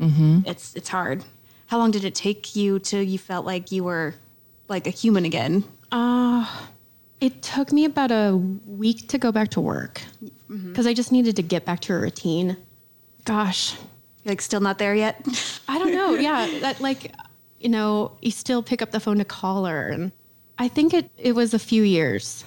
Mm-hmm. 0.00 0.40
It's 0.46 0.74
it's 0.74 0.88
hard. 0.88 1.24
How 1.66 1.78
long 1.78 1.90
did 1.90 2.04
it 2.04 2.14
take 2.14 2.54
you 2.54 2.78
till 2.78 3.02
you 3.02 3.18
felt 3.18 3.44
like 3.44 3.72
you 3.72 3.82
were 3.82 4.14
like 4.68 4.86
a 4.86 4.90
human 4.90 5.24
again? 5.24 5.64
It 7.20 7.42
took 7.42 7.72
me 7.72 7.84
about 7.86 8.10
a 8.12 8.36
week 8.66 9.08
to 9.08 9.18
go 9.18 9.32
back 9.32 9.48
to 9.50 9.60
work 9.60 10.02
because 10.48 10.86
I 10.86 10.92
just 10.92 11.10
needed 11.12 11.34
to 11.36 11.42
get 11.42 11.64
back 11.64 11.80
to 11.80 11.94
a 11.94 11.98
routine. 11.98 12.56
Gosh, 13.26 13.76
like 14.24 14.40
still 14.40 14.60
not 14.60 14.78
there 14.78 14.94
yet. 14.94 15.24
I 15.68 15.78
don't 15.78 15.92
know. 15.92 16.14
Yeah, 16.20 16.46
that 16.60 16.80
like, 16.80 17.12
you 17.60 17.68
know, 17.68 18.16
you 18.22 18.30
still 18.30 18.62
pick 18.62 18.80
up 18.82 18.90
the 18.90 19.00
phone 19.00 19.18
to 19.18 19.24
call 19.24 19.64
her, 19.66 19.88
and 19.88 20.12
I 20.58 20.68
think 20.68 20.94
it 20.94 21.10
it 21.18 21.32
was 21.34 21.52
a 21.52 21.58
few 21.58 21.82
years. 21.82 22.44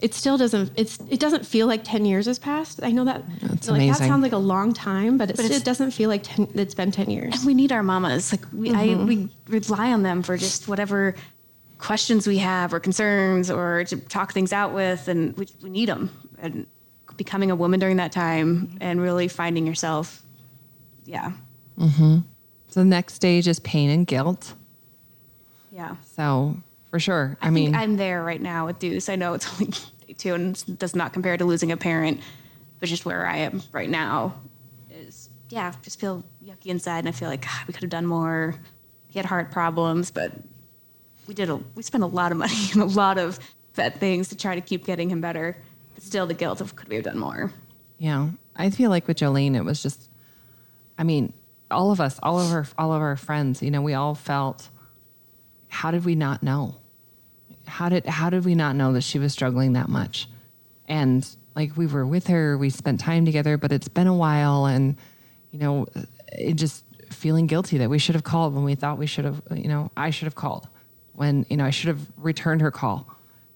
It 0.00 0.14
still 0.14 0.36
doesn't. 0.36 0.72
It's 0.76 0.98
it 1.08 1.20
doesn't 1.20 1.46
feel 1.46 1.66
like 1.66 1.84
ten 1.84 2.04
years 2.04 2.26
has 2.26 2.38
passed. 2.38 2.80
I 2.82 2.90
know 2.90 3.04
that 3.04 3.22
That's 3.40 3.68
like 3.68 3.88
that 3.88 3.98
sounds 3.98 4.22
like 4.22 4.32
a 4.32 4.36
long 4.38 4.72
time, 4.72 5.16
but, 5.16 5.30
it 5.30 5.36
But 5.36 5.46
it's- 5.46 5.62
doesn't 5.62 5.92
feel 5.92 6.08
like 6.08 6.22
10, 6.24 6.48
it's 6.54 6.74
been 6.74 6.90
ten 6.90 7.08
years. 7.10 7.44
we 7.44 7.54
need 7.54 7.70
our 7.72 7.82
mamas. 7.82 8.32
Like 8.32 8.44
we, 8.52 8.70
I, 8.70 8.88
mm-hmm. 8.88 9.06
we 9.06 9.28
rely 9.48 9.92
on 9.92 10.02
them 10.02 10.22
for 10.22 10.36
just 10.36 10.66
whatever 10.68 11.14
questions 11.78 12.26
we 12.26 12.38
have 12.38 12.72
or 12.74 12.80
concerns 12.80 13.50
or 13.50 13.84
to 13.84 13.96
talk 13.96 14.32
things 14.32 14.52
out 14.52 14.72
with, 14.74 15.08
and 15.08 15.36
we, 15.36 15.46
we 15.62 15.70
need 15.70 15.88
them. 15.88 16.10
And 16.38 16.66
becoming 17.16 17.50
a 17.50 17.56
woman 17.56 17.80
during 17.80 17.96
that 17.96 18.12
time 18.12 18.76
and 18.80 19.00
really 19.00 19.28
finding 19.28 19.66
yourself, 19.66 20.22
yeah, 21.04 21.32
Mm-hmm. 21.78 22.18
So 22.68 22.80
the 22.80 22.86
next 22.86 23.14
stage 23.14 23.48
is 23.48 23.58
pain 23.60 23.90
and 23.90 24.06
guilt. 24.06 24.54
yeah. 25.70 25.96
So 26.04 26.56
for 26.90 26.98
sure, 26.98 27.36
I, 27.40 27.48
I, 27.48 27.50
mean, 27.50 27.74
I'm 27.74 27.96
there 27.96 28.22
right 28.22 28.40
now 28.40 28.66
with 28.66 28.78
Deuce. 28.78 29.08
I 29.08 29.16
know 29.16 29.34
it's 29.34 29.52
only 29.52 29.72
day 30.06 30.14
two 30.16 30.34
and 30.34 30.78
does 30.78 30.94
not 30.94 31.12
compare 31.12 31.36
to 31.36 31.44
losing 31.44 31.72
a 31.72 31.76
parent, 31.76 32.20
but 32.80 32.88
just 32.88 33.04
where 33.04 33.26
I 33.26 33.38
am 33.38 33.62
right 33.72 33.90
now 33.90 34.40
is, 34.90 35.28
yeah, 35.48 35.72
just 35.82 36.00
feel 36.00 36.24
yucky 36.44 36.66
inside. 36.66 37.00
And 37.00 37.08
I 37.08 37.12
feel 37.12 37.28
like 37.28 37.42
God, 37.42 37.66
we 37.66 37.72
could 37.72 37.82
have 37.82 37.90
done 37.90 38.06
more. 38.06 38.54
He 39.08 39.18
had 39.18 39.26
heart 39.26 39.50
problems, 39.50 40.10
but 40.10 40.32
we 41.26 41.34
did 41.34 41.50
a, 41.50 41.56
we 41.74 41.82
spent 41.82 42.04
a 42.04 42.06
lot 42.06 42.32
of 42.32 42.38
money 42.38 42.54
and 42.72 42.82
a 42.82 42.86
lot 42.86 43.18
of 43.18 43.38
vet 43.74 43.98
things 43.98 44.28
to 44.28 44.36
try 44.36 44.54
to 44.54 44.60
keep 44.60 44.84
getting 44.84 45.10
him 45.10 45.20
better. 45.20 45.56
Still 46.02 46.26
the 46.26 46.34
guilt 46.34 46.60
of 46.60 46.74
could 46.74 46.88
we 46.88 46.96
have 46.96 47.04
done 47.04 47.18
more? 47.18 47.52
Yeah, 47.96 48.30
I 48.56 48.70
feel 48.70 48.90
like 48.90 49.06
with 49.06 49.18
Jolene, 49.18 49.54
it 49.54 49.64
was 49.64 49.80
just, 49.80 50.10
I 50.98 51.04
mean, 51.04 51.32
all 51.70 51.92
of 51.92 52.00
us, 52.00 52.18
all 52.24 52.40
of 52.40 52.52
our, 52.52 52.66
all 52.76 52.92
of 52.92 53.00
our 53.00 53.16
friends, 53.16 53.62
you 53.62 53.70
know, 53.70 53.80
we 53.80 53.94
all 53.94 54.16
felt, 54.16 54.68
how 55.68 55.92
did 55.92 56.04
we 56.04 56.16
not 56.16 56.42
know? 56.42 56.76
How 57.68 57.88
did, 57.88 58.04
how 58.06 58.30
did 58.30 58.44
we 58.44 58.56
not 58.56 58.74
know 58.74 58.92
that 58.94 59.02
she 59.02 59.20
was 59.20 59.32
struggling 59.32 59.74
that 59.74 59.88
much? 59.88 60.28
And 60.88 61.24
like 61.54 61.76
we 61.76 61.86
were 61.86 62.04
with 62.04 62.26
her, 62.26 62.58
we 62.58 62.68
spent 62.68 62.98
time 62.98 63.24
together, 63.24 63.56
but 63.56 63.70
it's 63.70 63.88
been 63.88 64.08
a 64.08 64.14
while, 64.14 64.66
and 64.66 64.96
you 65.52 65.60
know, 65.60 65.86
it 66.32 66.54
just 66.54 66.84
feeling 67.10 67.46
guilty 67.46 67.78
that 67.78 67.88
we 67.88 68.00
should 68.00 68.16
have 68.16 68.24
called 68.24 68.54
when 68.54 68.64
we 68.64 68.74
thought 68.74 68.98
we 68.98 69.06
should 69.06 69.24
have, 69.24 69.40
you 69.54 69.68
know, 69.68 69.92
I 69.96 70.10
should 70.10 70.26
have 70.26 70.34
called 70.34 70.66
when 71.12 71.46
you 71.48 71.56
know 71.56 71.64
I 71.64 71.70
should 71.70 71.88
have 71.88 72.00
returned 72.16 72.60
her 72.60 72.70
call 72.70 73.06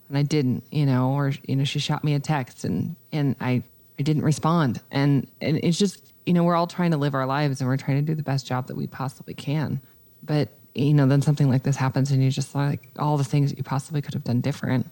and 0.08 0.18
I 0.18 0.22
didn't, 0.22 0.64
you 0.70 0.86
know, 0.86 1.12
or 1.12 1.32
you 1.46 1.56
know, 1.56 1.64
she 1.64 1.78
shot 1.78 2.04
me 2.04 2.14
a 2.14 2.20
text 2.20 2.64
and 2.64 2.96
and 3.12 3.36
I 3.40 3.62
I 3.98 4.02
didn't 4.02 4.22
respond. 4.22 4.80
And 4.90 5.26
and 5.40 5.58
it's 5.62 5.78
just, 5.78 6.12
you 6.24 6.32
know, 6.32 6.44
we're 6.44 6.56
all 6.56 6.66
trying 6.66 6.90
to 6.92 6.96
live 6.96 7.14
our 7.14 7.26
lives 7.26 7.60
and 7.60 7.68
we're 7.68 7.76
trying 7.76 7.98
to 7.98 8.02
do 8.02 8.14
the 8.14 8.22
best 8.22 8.46
job 8.46 8.66
that 8.68 8.76
we 8.76 8.86
possibly 8.86 9.34
can. 9.34 9.80
But 10.22 10.48
you 10.74 10.92
know, 10.92 11.06
then 11.06 11.22
something 11.22 11.48
like 11.48 11.62
this 11.62 11.76
happens 11.76 12.10
and 12.10 12.22
you 12.22 12.30
just 12.30 12.54
like 12.54 12.88
all 12.98 13.16
the 13.16 13.24
things 13.24 13.50
that 13.50 13.58
you 13.58 13.64
possibly 13.64 14.02
could 14.02 14.14
have 14.14 14.24
done 14.24 14.40
different. 14.40 14.88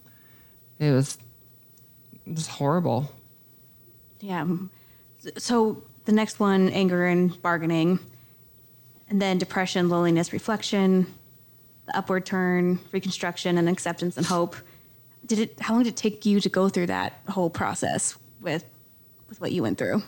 It 0.78 0.90
was 0.90 1.18
just 2.32 2.48
horrible. 2.48 3.12
Yeah. 4.20 4.46
So 5.36 5.82
the 6.06 6.12
next 6.12 6.40
one, 6.40 6.70
anger 6.70 7.06
and 7.06 7.40
bargaining, 7.42 7.98
and 9.08 9.20
then 9.20 9.38
depression, 9.38 9.88
loneliness, 9.88 10.32
reflection, 10.32 11.06
the 11.86 11.96
upward 11.96 12.24
turn, 12.24 12.78
reconstruction, 12.92 13.58
and 13.58 13.68
acceptance 13.68 14.16
and 14.16 14.26
hope. 14.26 14.56
Did 15.26 15.38
it? 15.38 15.60
How 15.60 15.74
long 15.74 15.82
did 15.84 15.90
it 15.90 15.96
take 15.96 16.26
you 16.26 16.40
to 16.40 16.48
go 16.48 16.68
through 16.68 16.86
that 16.86 17.20
whole 17.28 17.50
process 17.50 18.16
with 18.40 18.64
with 19.28 19.40
what 19.40 19.52
you 19.52 19.62
went 19.62 19.78
through? 19.78 20.02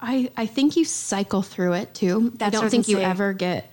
I, 0.00 0.30
I 0.36 0.46
think 0.46 0.76
you 0.76 0.84
cycle 0.84 1.42
through 1.42 1.74
it 1.74 1.94
too. 1.94 2.32
That's 2.36 2.56
I 2.56 2.60
don't 2.60 2.70
think 2.70 2.88
you 2.88 2.98
ever 2.98 3.32
get 3.32 3.70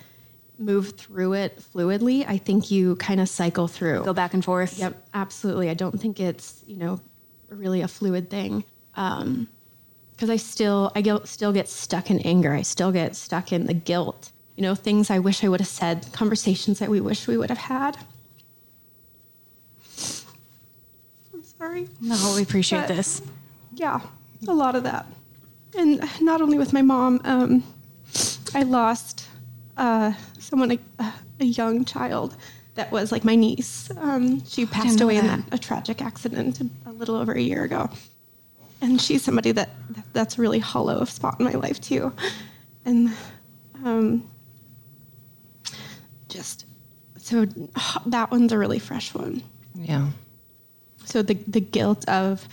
move 0.60 0.98
through 0.98 1.34
it 1.34 1.60
fluidly. 1.60 2.26
I 2.28 2.38
think 2.38 2.72
you 2.72 2.96
kind 2.98 3.20
of 3.20 3.30
cycle 3.30 3.68
through. 3.68 4.04
Go 4.04 4.14
back 4.14 4.34
and 4.34 4.44
forth. 4.44 4.78
Yep, 4.78 5.08
absolutely. 5.14 5.70
I 5.70 5.74
don't 5.74 6.00
think 6.00 6.20
it's 6.20 6.64
you 6.68 6.78
know 6.78 7.00
really 7.50 7.82
a 7.82 7.88
fluid 7.88 8.30
thing. 8.30 8.64
Um 8.96 9.48
Because 10.12 10.30
I 10.30 10.38
still 10.38 10.92
I 10.96 11.02
get, 11.02 11.28
still 11.28 11.54
get 11.54 11.70
stuck 11.70 12.10
in 12.10 12.20
anger. 12.20 12.54
I 12.54 12.64
still 12.64 12.92
get 12.92 13.16
stuck 13.16 13.54
in 13.54 13.68
the 13.68 13.74
guilt. 13.74 14.32
You 14.56 14.64
know, 14.64 14.76
things 14.76 15.12
I 15.12 15.20
wish 15.20 15.44
I 15.44 15.48
would 15.48 15.62
have 15.62 15.68
said, 15.70 16.12
conversations 16.12 16.80
that 16.80 16.90
we 16.90 17.00
wish 17.00 17.28
we 17.28 17.38
would 17.38 17.50
have 17.50 17.60
had. 17.60 17.96
I'm 21.32 21.44
sorry. 21.58 21.88
No, 22.02 22.34
we 22.36 22.42
appreciate 22.44 22.88
But- 22.88 22.96
this. 22.96 23.22
Yeah, 23.74 24.00
a 24.48 24.54
lot 24.54 24.76
of 24.76 24.84
that. 24.84 25.06
And 25.78 26.02
not 26.22 26.42
only 26.42 26.58
with 26.58 26.74
my 26.74 26.82
mom, 26.82 27.22
um, 27.24 27.64
I 28.56 28.64
lost 28.64 29.28
uh, 29.76 30.14
someone, 30.40 30.72
a, 31.00 31.14
a 31.40 31.46
young 31.46 31.86
child 31.86 32.36
that 32.76 32.92
was 32.92 33.12
like 33.12 33.24
my 33.24 33.36
niece. 33.36 33.90
Um, 33.98 34.44
she 34.46 34.66
passed 34.66 35.00
know 35.00 35.06
away 35.06 35.18
in 35.18 35.28
that. 35.28 35.40
a, 35.52 35.56
a 35.56 35.58
tragic 35.58 36.02
accident 36.02 36.60
a 36.86 36.92
little 36.92 37.16
over 37.16 37.34
a 37.34 37.42
year 37.42 37.64
ago. 37.64 37.90
And 38.82 39.00
she's 39.02 39.24
somebody 39.24 39.52
that 39.52 39.70
that's 40.14 40.38
a 40.38 40.42
really 40.42 40.60
hollow 40.60 40.98
of 40.98 41.10
spot 41.10 41.40
in 41.40 41.46
my 41.46 41.54
life 41.54 41.80
too. 41.82 42.12
And 42.86 43.12
um, 43.84 44.24
just 46.30 46.66
so 47.18 47.46
that 48.06 48.32
one's 48.32 48.52
a 48.52 48.58
really 48.58 48.80
fresh 48.80 49.14
one. 49.14 49.44
Yeah. 49.76 50.10
So 51.08 51.22
the 51.22 51.36
the 51.48 51.62
guilt 51.62 52.08
of 52.10 52.48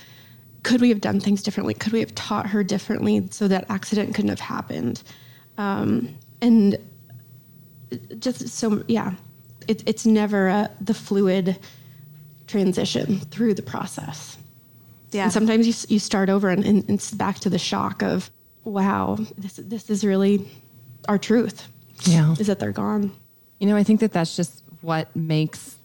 could 0.63 0.81
we 0.81 0.89
have 0.89 1.01
done 1.01 1.21
things 1.21 1.43
differently? 1.43 1.75
Could 1.75 1.93
we 1.93 2.01
have 2.01 2.15
taught 2.15 2.47
her 2.47 2.65
differently 2.65 3.29
so 3.31 3.49
that 3.49 3.67
accident 3.69 4.15
couldn't 4.15 4.31
have 4.31 4.41
happened? 4.41 5.03
Um, 5.59 6.17
and 6.41 6.79
just 8.19 8.49
so 8.49 8.83
yeah, 8.89 9.15
it, 9.69 9.83
it's 9.87 10.07
never 10.07 10.49
a, 10.49 10.71
the 10.81 10.95
fluid 10.95 11.59
transition 12.47 13.21
through 13.31 13.55
the 13.55 13.63
process. 13.63 14.39
Yeah. 15.13 15.25
And 15.25 15.33
sometimes 15.33 15.67
you 15.67 15.95
you 15.95 15.99
start 15.99 16.29
over 16.29 16.49
and, 16.49 16.65
and 16.65 16.89
it's 16.91 17.11
back 17.11 17.39
to 17.41 17.51
the 17.51 17.59
shock 17.59 18.03
of 18.03 18.31
wow, 18.65 19.19
this 19.37 19.57
this 19.57 19.91
is 19.91 20.05
really 20.05 20.49
our 21.09 21.19
truth. 21.19 21.69
Yeah. 22.03 22.35
Is 22.39 22.47
that 22.47 22.59
they're 22.59 22.73
gone. 22.73 23.13
You 23.61 23.69
know, 23.69 23.77
I 23.77 23.85
think 23.85 24.01
that 24.01 24.13
that's 24.13 24.37
just 24.37 24.63
what 24.81 25.15
makes 25.15 25.77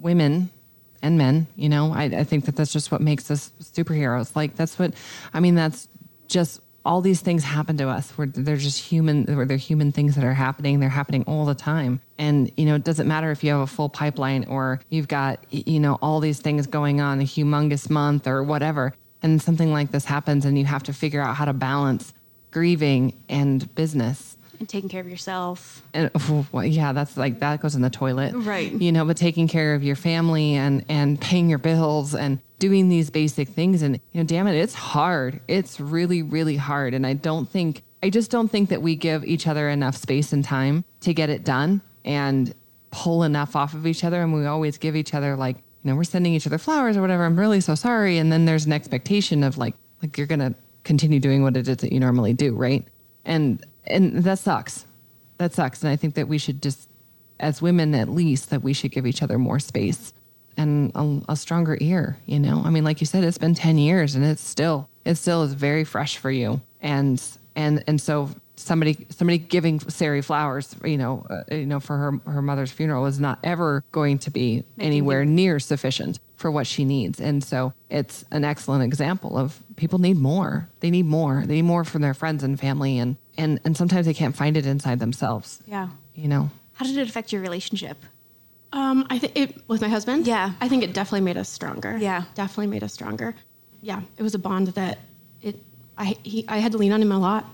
women 0.00 0.50
and 1.06 1.16
men, 1.16 1.46
you 1.54 1.68
know, 1.68 1.92
I, 1.92 2.04
I 2.04 2.24
think 2.24 2.46
that 2.46 2.56
that's 2.56 2.72
just 2.72 2.90
what 2.90 3.00
makes 3.00 3.30
us 3.30 3.52
superheroes. 3.62 4.34
Like, 4.34 4.56
that's 4.56 4.76
what, 4.78 4.92
I 5.32 5.38
mean, 5.40 5.54
that's 5.54 5.88
just 6.26 6.60
all 6.84 7.00
these 7.00 7.20
things 7.20 7.44
happen 7.44 7.76
to 7.76 7.88
us 7.88 8.10
where 8.18 8.26
they're 8.26 8.56
just 8.56 8.78
human, 8.80 9.24
where 9.24 9.46
they're 9.46 9.56
human 9.56 9.92
things 9.92 10.16
that 10.16 10.24
are 10.24 10.34
happening. 10.34 10.80
They're 10.80 10.88
happening 10.88 11.22
all 11.26 11.44
the 11.44 11.54
time. 11.54 12.00
And, 12.18 12.50
you 12.56 12.64
know, 12.66 12.74
it 12.74 12.84
doesn't 12.84 13.06
matter 13.06 13.30
if 13.30 13.44
you 13.44 13.52
have 13.52 13.60
a 13.60 13.66
full 13.66 13.88
pipeline 13.88 14.44
or 14.44 14.80
you've 14.88 15.08
got, 15.08 15.44
you 15.50 15.80
know, 15.80 15.98
all 16.02 16.20
these 16.20 16.40
things 16.40 16.66
going 16.66 17.00
on, 17.00 17.20
a 17.20 17.24
humongous 17.24 17.88
month 17.88 18.26
or 18.26 18.42
whatever. 18.42 18.92
and 19.22 19.42
something 19.42 19.72
like 19.72 19.90
this 19.90 20.04
happens 20.04 20.44
and 20.44 20.58
you 20.58 20.64
have 20.64 20.82
to 20.84 20.92
figure 20.92 21.20
out 21.20 21.36
how 21.36 21.44
to 21.44 21.52
balance 21.52 22.12
grieving 22.50 23.12
and 23.28 23.74
business 23.74 24.35
And 24.58 24.68
taking 24.68 24.88
care 24.88 25.00
of 25.00 25.08
yourself. 25.08 25.82
and 25.94 26.10
well, 26.52 26.64
yeah 26.64 26.92
that's 26.92 27.16
like 27.16 27.40
that 27.40 27.60
goes 27.60 27.74
in 27.74 27.82
the 27.82 27.90
toilet. 27.90 28.32
Right. 28.34 28.72
you 28.72 28.92
know 28.92 29.04
but 29.04 29.16
taking 29.16 29.48
care 29.48 29.74
of 29.74 29.82
your 29.82 29.96
family 29.96 30.54
and 30.54 30.84
and 30.88 31.20
paying 31.20 31.48
your 31.48 31.58
bills 31.58 32.14
and 32.14 32.40
doing 32.58 32.88
these 32.88 33.10
basic 33.10 33.48
things. 33.48 33.82
And 33.82 34.00
you 34.12 34.20
know 34.20 34.24
damn 34.26 34.46
it 34.46 34.54
it's 34.56 34.74
hard. 34.74 35.40
It's 35.48 35.78
really 35.80 36.22
really 36.22 36.56
hard. 36.56 36.94
And 36.94 37.06
i 37.06 37.12
don't 37.12 37.48
think 37.48 37.82
i 38.02 38.10
just 38.10 38.30
don't 38.30 38.48
think 38.48 38.68
that 38.70 38.82
we 38.82 38.96
give 38.96 39.24
each 39.24 39.46
other 39.46 39.68
enough 39.68 39.96
space 39.96 40.32
and 40.32 40.44
time 40.44 40.84
to 41.00 41.12
get 41.14 41.30
it 41.30 41.44
done 41.44 41.80
and 42.04 42.54
pull 42.90 43.22
enough 43.24 43.56
off 43.56 43.74
of 43.74 43.86
each 43.86 44.04
other. 44.04 44.22
And 44.22 44.32
we 44.32 44.46
always 44.46 44.78
give 44.78 44.96
each 44.96 45.12
other 45.14 45.36
like 45.36 45.56
you 45.82 45.90
know 45.90 45.96
we're 45.96 46.04
sending 46.04 46.34
each 46.34 46.46
other 46.46 46.58
flowers 46.58 46.96
or 46.96 47.00
whatever. 47.00 47.24
I'm 47.24 47.38
really 47.38 47.60
so 47.60 47.74
sorry. 47.74 48.18
And 48.18 48.32
then 48.32 48.44
there's 48.44 48.66
an 48.66 48.72
expectation 48.72 49.42
of 49.44 49.58
like 49.58 49.74
like 50.02 50.16
you're 50.18 50.26
gonna 50.26 50.54
continue 50.84 51.18
doing 51.20 51.42
what 51.42 51.56
it 51.56 51.66
is 51.68 51.78
that 51.78 51.92
you 51.92 51.98
normally 52.00 52.32
do 52.32 52.54
right? 52.54 52.84
And 53.24 53.64
and 53.86 54.24
that 54.24 54.38
sucks. 54.38 54.86
That 55.38 55.52
sucks. 55.52 55.82
And 55.82 55.90
i 55.90 55.96
think 55.96 56.14
that 56.14 56.28
we 56.28 56.38
should 56.38 56.62
just 56.62 56.88
as 57.38 57.60
women 57.60 57.94
at 57.94 58.08
least 58.08 58.50
that 58.50 58.62
we 58.62 58.72
should 58.72 58.90
give 58.90 59.06
each 59.06 59.22
other 59.22 59.38
more 59.38 59.58
space 59.58 60.14
and 60.56 60.90
a, 60.94 61.20
a 61.32 61.36
stronger 61.36 61.76
ear 61.80 62.18
you 62.26 62.38
know? 62.38 62.62
I 62.64 62.70
mean 62.70 62.84
like 62.84 63.00
you 63.00 63.06
said 63.06 63.24
it's 63.24 63.38
been 63.38 63.54
10 63.54 63.78
years 63.78 64.14
and 64.14 64.24
it's 64.24 64.42
still 64.42 64.88
it 65.04 65.16
still 65.16 65.42
is 65.42 65.52
very 65.52 65.84
fresh 65.84 66.16
for 66.16 66.30
you. 66.30 66.60
And 66.80 67.22
and 67.54 67.84
and 67.86 68.00
so 68.00 68.30
somebody 68.56 69.06
somebody 69.10 69.38
giving 69.38 69.80
Sari 69.80 70.22
flowers 70.22 70.74
you 70.84 70.96
know 70.96 71.26
uh, 71.28 71.54
you 71.54 71.66
know 71.66 71.80
for 71.80 71.96
her 71.96 72.20
her 72.30 72.42
mother's 72.42 72.72
funeral 72.72 73.06
is 73.06 73.20
not 73.20 73.38
ever 73.44 73.84
going 73.92 74.18
to 74.20 74.30
be 74.30 74.64
anywhere 74.78 75.24
near 75.24 75.58
sufficient 75.60 76.18
for 76.36 76.50
what 76.50 76.66
she 76.66 76.84
needs. 76.84 77.20
And 77.20 77.42
so 77.42 77.72
it's 77.90 78.24
an 78.30 78.44
excellent 78.44 78.84
example 78.84 79.36
of 79.36 79.62
people 79.76 79.98
need 79.98 80.18
more. 80.18 80.68
They 80.80 80.90
need 80.90 81.06
more. 81.06 81.42
They 81.46 81.56
need 81.56 81.62
more 81.62 81.84
from 81.84 82.02
their 82.02 82.14
friends 82.14 82.44
and 82.44 82.60
family 82.60 82.98
and 82.98 83.16
and 83.38 83.60
and 83.64 83.76
sometimes 83.76 84.06
they 84.06 84.14
can't 84.14 84.36
find 84.36 84.56
it 84.56 84.66
inside 84.66 84.98
themselves 84.98 85.60
Yeah. 85.66 85.88
you 86.14 86.28
know 86.28 86.50
How 86.74 86.84
did 86.86 86.96
it 86.98 87.08
affect 87.08 87.32
your 87.32 87.42
relationship? 87.42 87.98
Um, 88.72 89.06
I 89.08 89.18
think 89.18 89.32
it 89.36 89.62
with 89.68 89.80
my 89.80 89.88
husband. 89.88 90.26
Yeah. 90.26 90.52
I 90.60 90.68
think 90.68 90.82
it 90.82 90.92
definitely 90.92 91.22
made 91.22 91.36
us 91.38 91.48
stronger. 91.48 91.96
Yeah. 91.96 92.24
definitely 92.34 92.66
made 92.66 92.82
us 92.84 92.92
stronger. 92.92 93.34
Yeah, 93.80 94.00
it 94.18 94.22
was 94.22 94.34
a 94.34 94.38
bond 94.38 94.68
that 94.74 94.98
it. 95.40 95.56
I 95.96 96.16
he 96.24 96.44
I 96.48 96.58
had 96.58 96.72
to 96.72 96.78
lean 96.78 96.92
on 96.92 97.00
him 97.00 97.12
a 97.12 97.18
lot. 97.18 97.44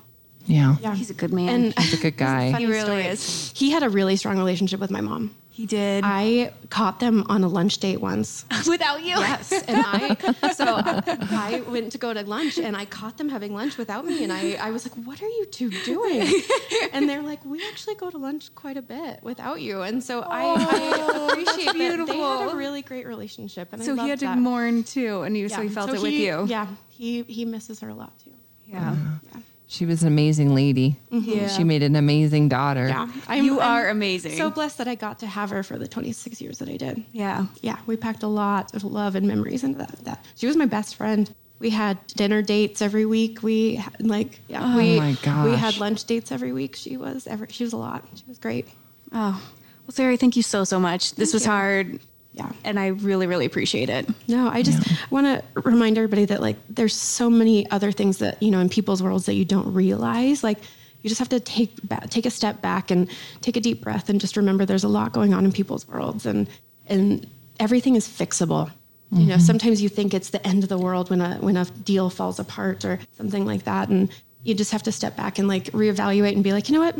yeah 0.47 0.77
Yeah, 0.81 0.95
He's 0.95 1.11
a 1.11 1.15
good 1.15 1.33
man. 1.33 1.49
And 1.49 1.79
he's 1.79 1.95
a 1.95 2.03
good 2.03 2.17
guy 2.29 2.53
He 2.59 2.67
really 2.67 2.81
story. 2.85 3.07
is. 3.07 3.53
He 3.55 3.71
had 3.71 3.83
a 3.83 3.89
really 3.91 4.17
strong 4.17 4.39
relationship 4.39 4.81
with 4.81 4.91
my 4.91 5.01
mom. 5.03 5.35
He 5.53 5.67
did. 5.67 6.03
I 6.03 6.51
caught 6.71 6.99
them 6.99 7.27
on 7.29 7.45
a 7.45 7.49
lunch 7.49 7.77
date 7.77 8.01
once. 8.01 8.47
Without 8.67 9.03
you. 9.03 9.19
Yes, 9.19 9.53
and 9.53 9.85
I 9.85 10.17
so 10.55 10.65
I 10.67 11.63
went 11.69 11.93
to 11.93 11.99
go 11.99 12.15
to 12.15 12.23
lunch 12.23 12.57
and 12.57 12.75
I 12.75 12.87
caught 12.87 13.19
them 13.19 13.29
having 13.29 13.55
lunch 13.55 13.77
without 13.77 14.07
me, 14.07 14.25
and 14.25 14.33
I, 14.33 14.55
I 14.55 14.71
was 14.71 14.89
like, 14.89 14.95
"What 15.07 15.21
are 15.23 15.29
you 15.29 15.45
two 15.45 15.69
doing?" 15.85 16.27
And 16.95 17.07
they're 17.07 17.23
like, 17.23 17.45
"We 17.45 17.63
actually 17.69 17.97
go 17.97 18.09
to 18.11 18.17
lunch 18.17 18.55
quite 18.55 18.79
a 18.79 18.83
bit 18.83 19.23
without 19.23 19.61
you," 19.61 19.83
and 19.83 20.03
so 20.03 20.23
I, 20.23 20.43
I 20.43 20.55
oh, 20.57 21.29
appreciate 21.29 21.67
that 21.67 22.07
they 22.07 22.17
had 22.17 22.53
a 22.53 22.57
really 22.57 22.81
great 22.81 23.07
relationship, 23.07 23.75
and 23.75 23.83
I 23.83 23.85
So 23.85 23.95
he 23.95 24.09
had 24.09 24.21
to 24.21 24.27
that. 24.27 24.39
mourn 24.39 24.85
too, 24.85 25.21
and 25.21 25.37
you, 25.37 25.51
so 25.51 25.61
he 25.61 25.69
felt 25.69 25.91
so 25.91 25.97
it 25.97 26.03
with 26.03 26.13
you. 26.13 26.47
Yeah, 26.47 26.67
he 26.89 27.25
he 27.25 27.45
misses 27.45 27.81
her 27.81 27.91
a 27.91 27.95
lot 27.95 28.19
too. 28.21 28.33
Yeah. 28.67 28.97
Yeah, 29.35 29.41
She 29.73 29.87
was 29.87 30.03
an 30.03 30.09
amazing 30.09 30.55
lady. 30.55 30.99
Yeah. 31.09 31.49
She 31.49 31.65
made 31.65 31.83
an 31.83 31.97
amazing 31.97 32.51
daughter. 32.51 32.89
yeah. 32.89 33.35
You 33.35 33.59
are 33.61 33.89
amazing. 33.89 34.37
So 34.37 34.51
blessed 34.51 34.77
that 34.77 34.87
I 34.87 34.95
got 34.95 35.19
to 35.21 35.27
have 35.27 35.49
her 35.49 35.63
for 35.63 35.79
the 35.79 35.89
26 35.89 36.43
years 36.43 36.59
that 36.59 36.69
I 36.69 36.77
did. 36.77 37.03
Yeah. 37.13 37.47
yeah, 37.63 37.79
we 37.87 37.97
packed 37.97 38.23
a 38.23 38.27
lot 38.29 38.75
of 38.75 38.85
love 38.85 39.15
and 39.15 39.27
memories 39.27 39.65
into 39.65 39.79
that. 39.79 39.97
that. 40.05 40.25
She 40.35 40.47
was 40.47 40.57
my 40.59 40.67
best 40.67 40.97
friend. 40.97 41.35
We 41.59 41.71
had 41.71 42.07
dinner 42.09 42.43
dates 42.43 42.83
every 42.83 43.07
week. 43.07 43.43
We 43.43 43.77
had, 43.77 44.07
like, 44.07 44.41
yeah, 44.47 44.75
Oh 44.75 44.77
we 44.77 44.99
my 45.01 45.17
we 45.45 45.57
had 45.57 45.79
lunch 45.79 46.05
dates 46.05 46.31
every 46.33 46.53
week. 46.53 46.77
She 46.77 46.99
was 46.99 47.27
ever 47.27 47.47
she 47.49 47.65
was 47.65 47.73
a 47.73 47.79
lot. 47.79 48.05
She 48.15 48.25
was 48.29 48.37
great. 48.37 48.69
Oh. 49.11 49.41
Well, 49.87 49.93
Sari, 49.93 50.19
thank 50.19 50.37
you 50.37 50.43
so, 50.43 50.65
so 50.65 50.79
much. 50.79 51.15
This 51.15 51.31
Thank 51.31 51.35
was 51.35 51.45
you. 51.47 51.51
hard. 51.51 52.01
Yeah. 52.35 52.51
And 52.65 52.81
I 52.81 52.89
really, 52.89 53.27
really 53.27 53.45
appreciate 53.45 53.91
it. 53.91 54.09
No, 54.27 54.49
I 54.49 54.63
just 54.63 54.83
want 55.11 55.27
to 55.27 55.61
remind 55.61 55.99
everybody 55.99 56.25
that 56.27 56.41
like 56.41 56.57
there's 56.69 56.95
so 56.95 57.29
many 57.29 57.71
other 57.71 57.93
things 57.93 58.19
that 58.19 58.43
you 58.43 58.51
know 58.51 58.61
in 58.61 58.69
people's 58.69 59.03
worlds 59.03 59.27
that 59.27 59.35
you 59.35 59.45
don't 59.45 59.73
realize. 59.75 60.43
Like 60.43 60.59
you 61.03 61.09
just 61.09 61.19
have 61.19 61.29
to 61.31 61.41
take 61.41 61.77
ba- 61.83 62.07
take 62.09 62.25
a 62.25 62.31
step 62.31 62.63
back 62.63 62.91
and 62.91 63.11
take 63.43 63.57
a 63.57 63.61
deep 63.61 63.83
breath 63.83 64.09
and 64.09 64.21
just 64.21 64.37
remember 64.37 64.65
there's 64.65 64.85
a 64.85 64.89
lot 64.89 65.13
going 65.13 65.35
on 65.35 65.45
in 65.45 65.53
people's 65.53 65.87
worlds 65.87 66.25
and 66.25 66.49
and 66.87 67.27
everything 67.61 67.97
is 67.97 68.09
fixable. 68.09 68.71
You 69.15 69.27
know, 69.27 69.35
mm-hmm. 69.35 69.43
sometimes 69.43 69.83
you 69.83 69.91
think 69.91 70.15
it's 70.15 70.31
the 70.31 70.45
end 70.47 70.63
of 70.63 70.71
the 70.71 70.79
world 70.79 71.11
when 71.11 71.21
a 71.21 71.35
when 71.37 71.59
a 71.59 71.67
deal 71.67 72.09
falls 72.09 72.39
apart 72.39 72.83
or 72.87 72.99
something 73.11 73.45
like 73.45 73.65
that, 73.65 73.91
and 73.91 74.11
you 74.43 74.55
just 74.55 74.73
have 74.73 74.83
to 74.85 74.93
step 74.93 75.19
back 75.19 75.39
and 75.39 75.47
like 75.49 75.65
reevaluate 75.65 76.33
and 76.33 76.43
be 76.43 76.55
like, 76.55 76.71
you 76.71 76.75
know 76.75 76.81
what, 76.81 76.97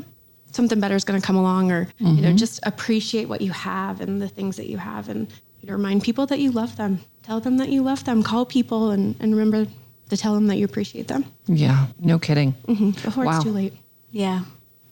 something 0.53 0.79
better 0.81 0.95
is 0.95 1.05
going 1.05 1.21
to 1.21 1.27
come 1.27 1.37
along, 1.37 1.73
or 1.73 1.89
you 1.99 2.07
know, 2.07 2.29
mm-hmm. 2.29 2.37
just 2.37 2.61
appreciate 2.63 3.29
what 3.29 3.41
you 3.41 3.51
have 3.53 4.01
and 4.01 4.23
the 4.23 4.29
things 4.29 4.57
that 4.57 4.69
you 4.69 4.79
have, 4.79 5.09
and 5.09 5.31
you 5.61 5.69
know, 5.69 5.75
remind 5.75 6.03
people 6.03 6.27
that 6.27 6.39
you 6.39 6.51
love 6.53 6.77
them. 6.77 7.01
Tell 7.23 7.41
them 7.41 7.57
that 7.59 7.69
you 7.69 7.83
love 7.83 8.05
them. 8.05 8.23
Call 8.23 8.47
people 8.47 8.91
and 8.91 9.17
and 9.21 9.35
remember 9.37 9.67
to 10.11 10.17
tell 10.17 10.35
them 10.35 10.47
that 10.49 10.57
you 10.57 10.65
appreciate 10.67 11.09
them 11.09 11.25
Yeah, 11.47 11.87
no 11.99 12.19
kidding. 12.19 12.53
Mm-hmm. 12.69 12.91
before 12.91 13.25
Wow. 13.25 13.37
it's 13.37 13.45
too 13.45 13.51
late. 13.51 13.73
Yeah. 14.11 14.43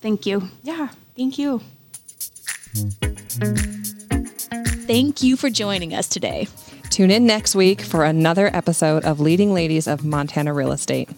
Thank 0.01 0.25
you. 0.25 0.49
Yeah, 0.63 0.89
thank 1.15 1.39
you. 1.39 1.61
Thank 4.87 5.23
you 5.23 5.37
for 5.37 5.51
joining 5.51 5.95
us 5.95 6.09
today. 6.09 6.49
Tune 6.89 7.11
in 7.11 7.27
next 7.27 7.55
week 7.55 7.83
for 7.83 8.05
another 8.05 8.51
episode 8.55 9.05
of 9.05 9.21
Leading 9.21 9.53
Ladies 9.53 9.87
of 9.87 10.05
Montana 10.05 10.55
Real 10.55 10.73
Estate. 10.73 11.11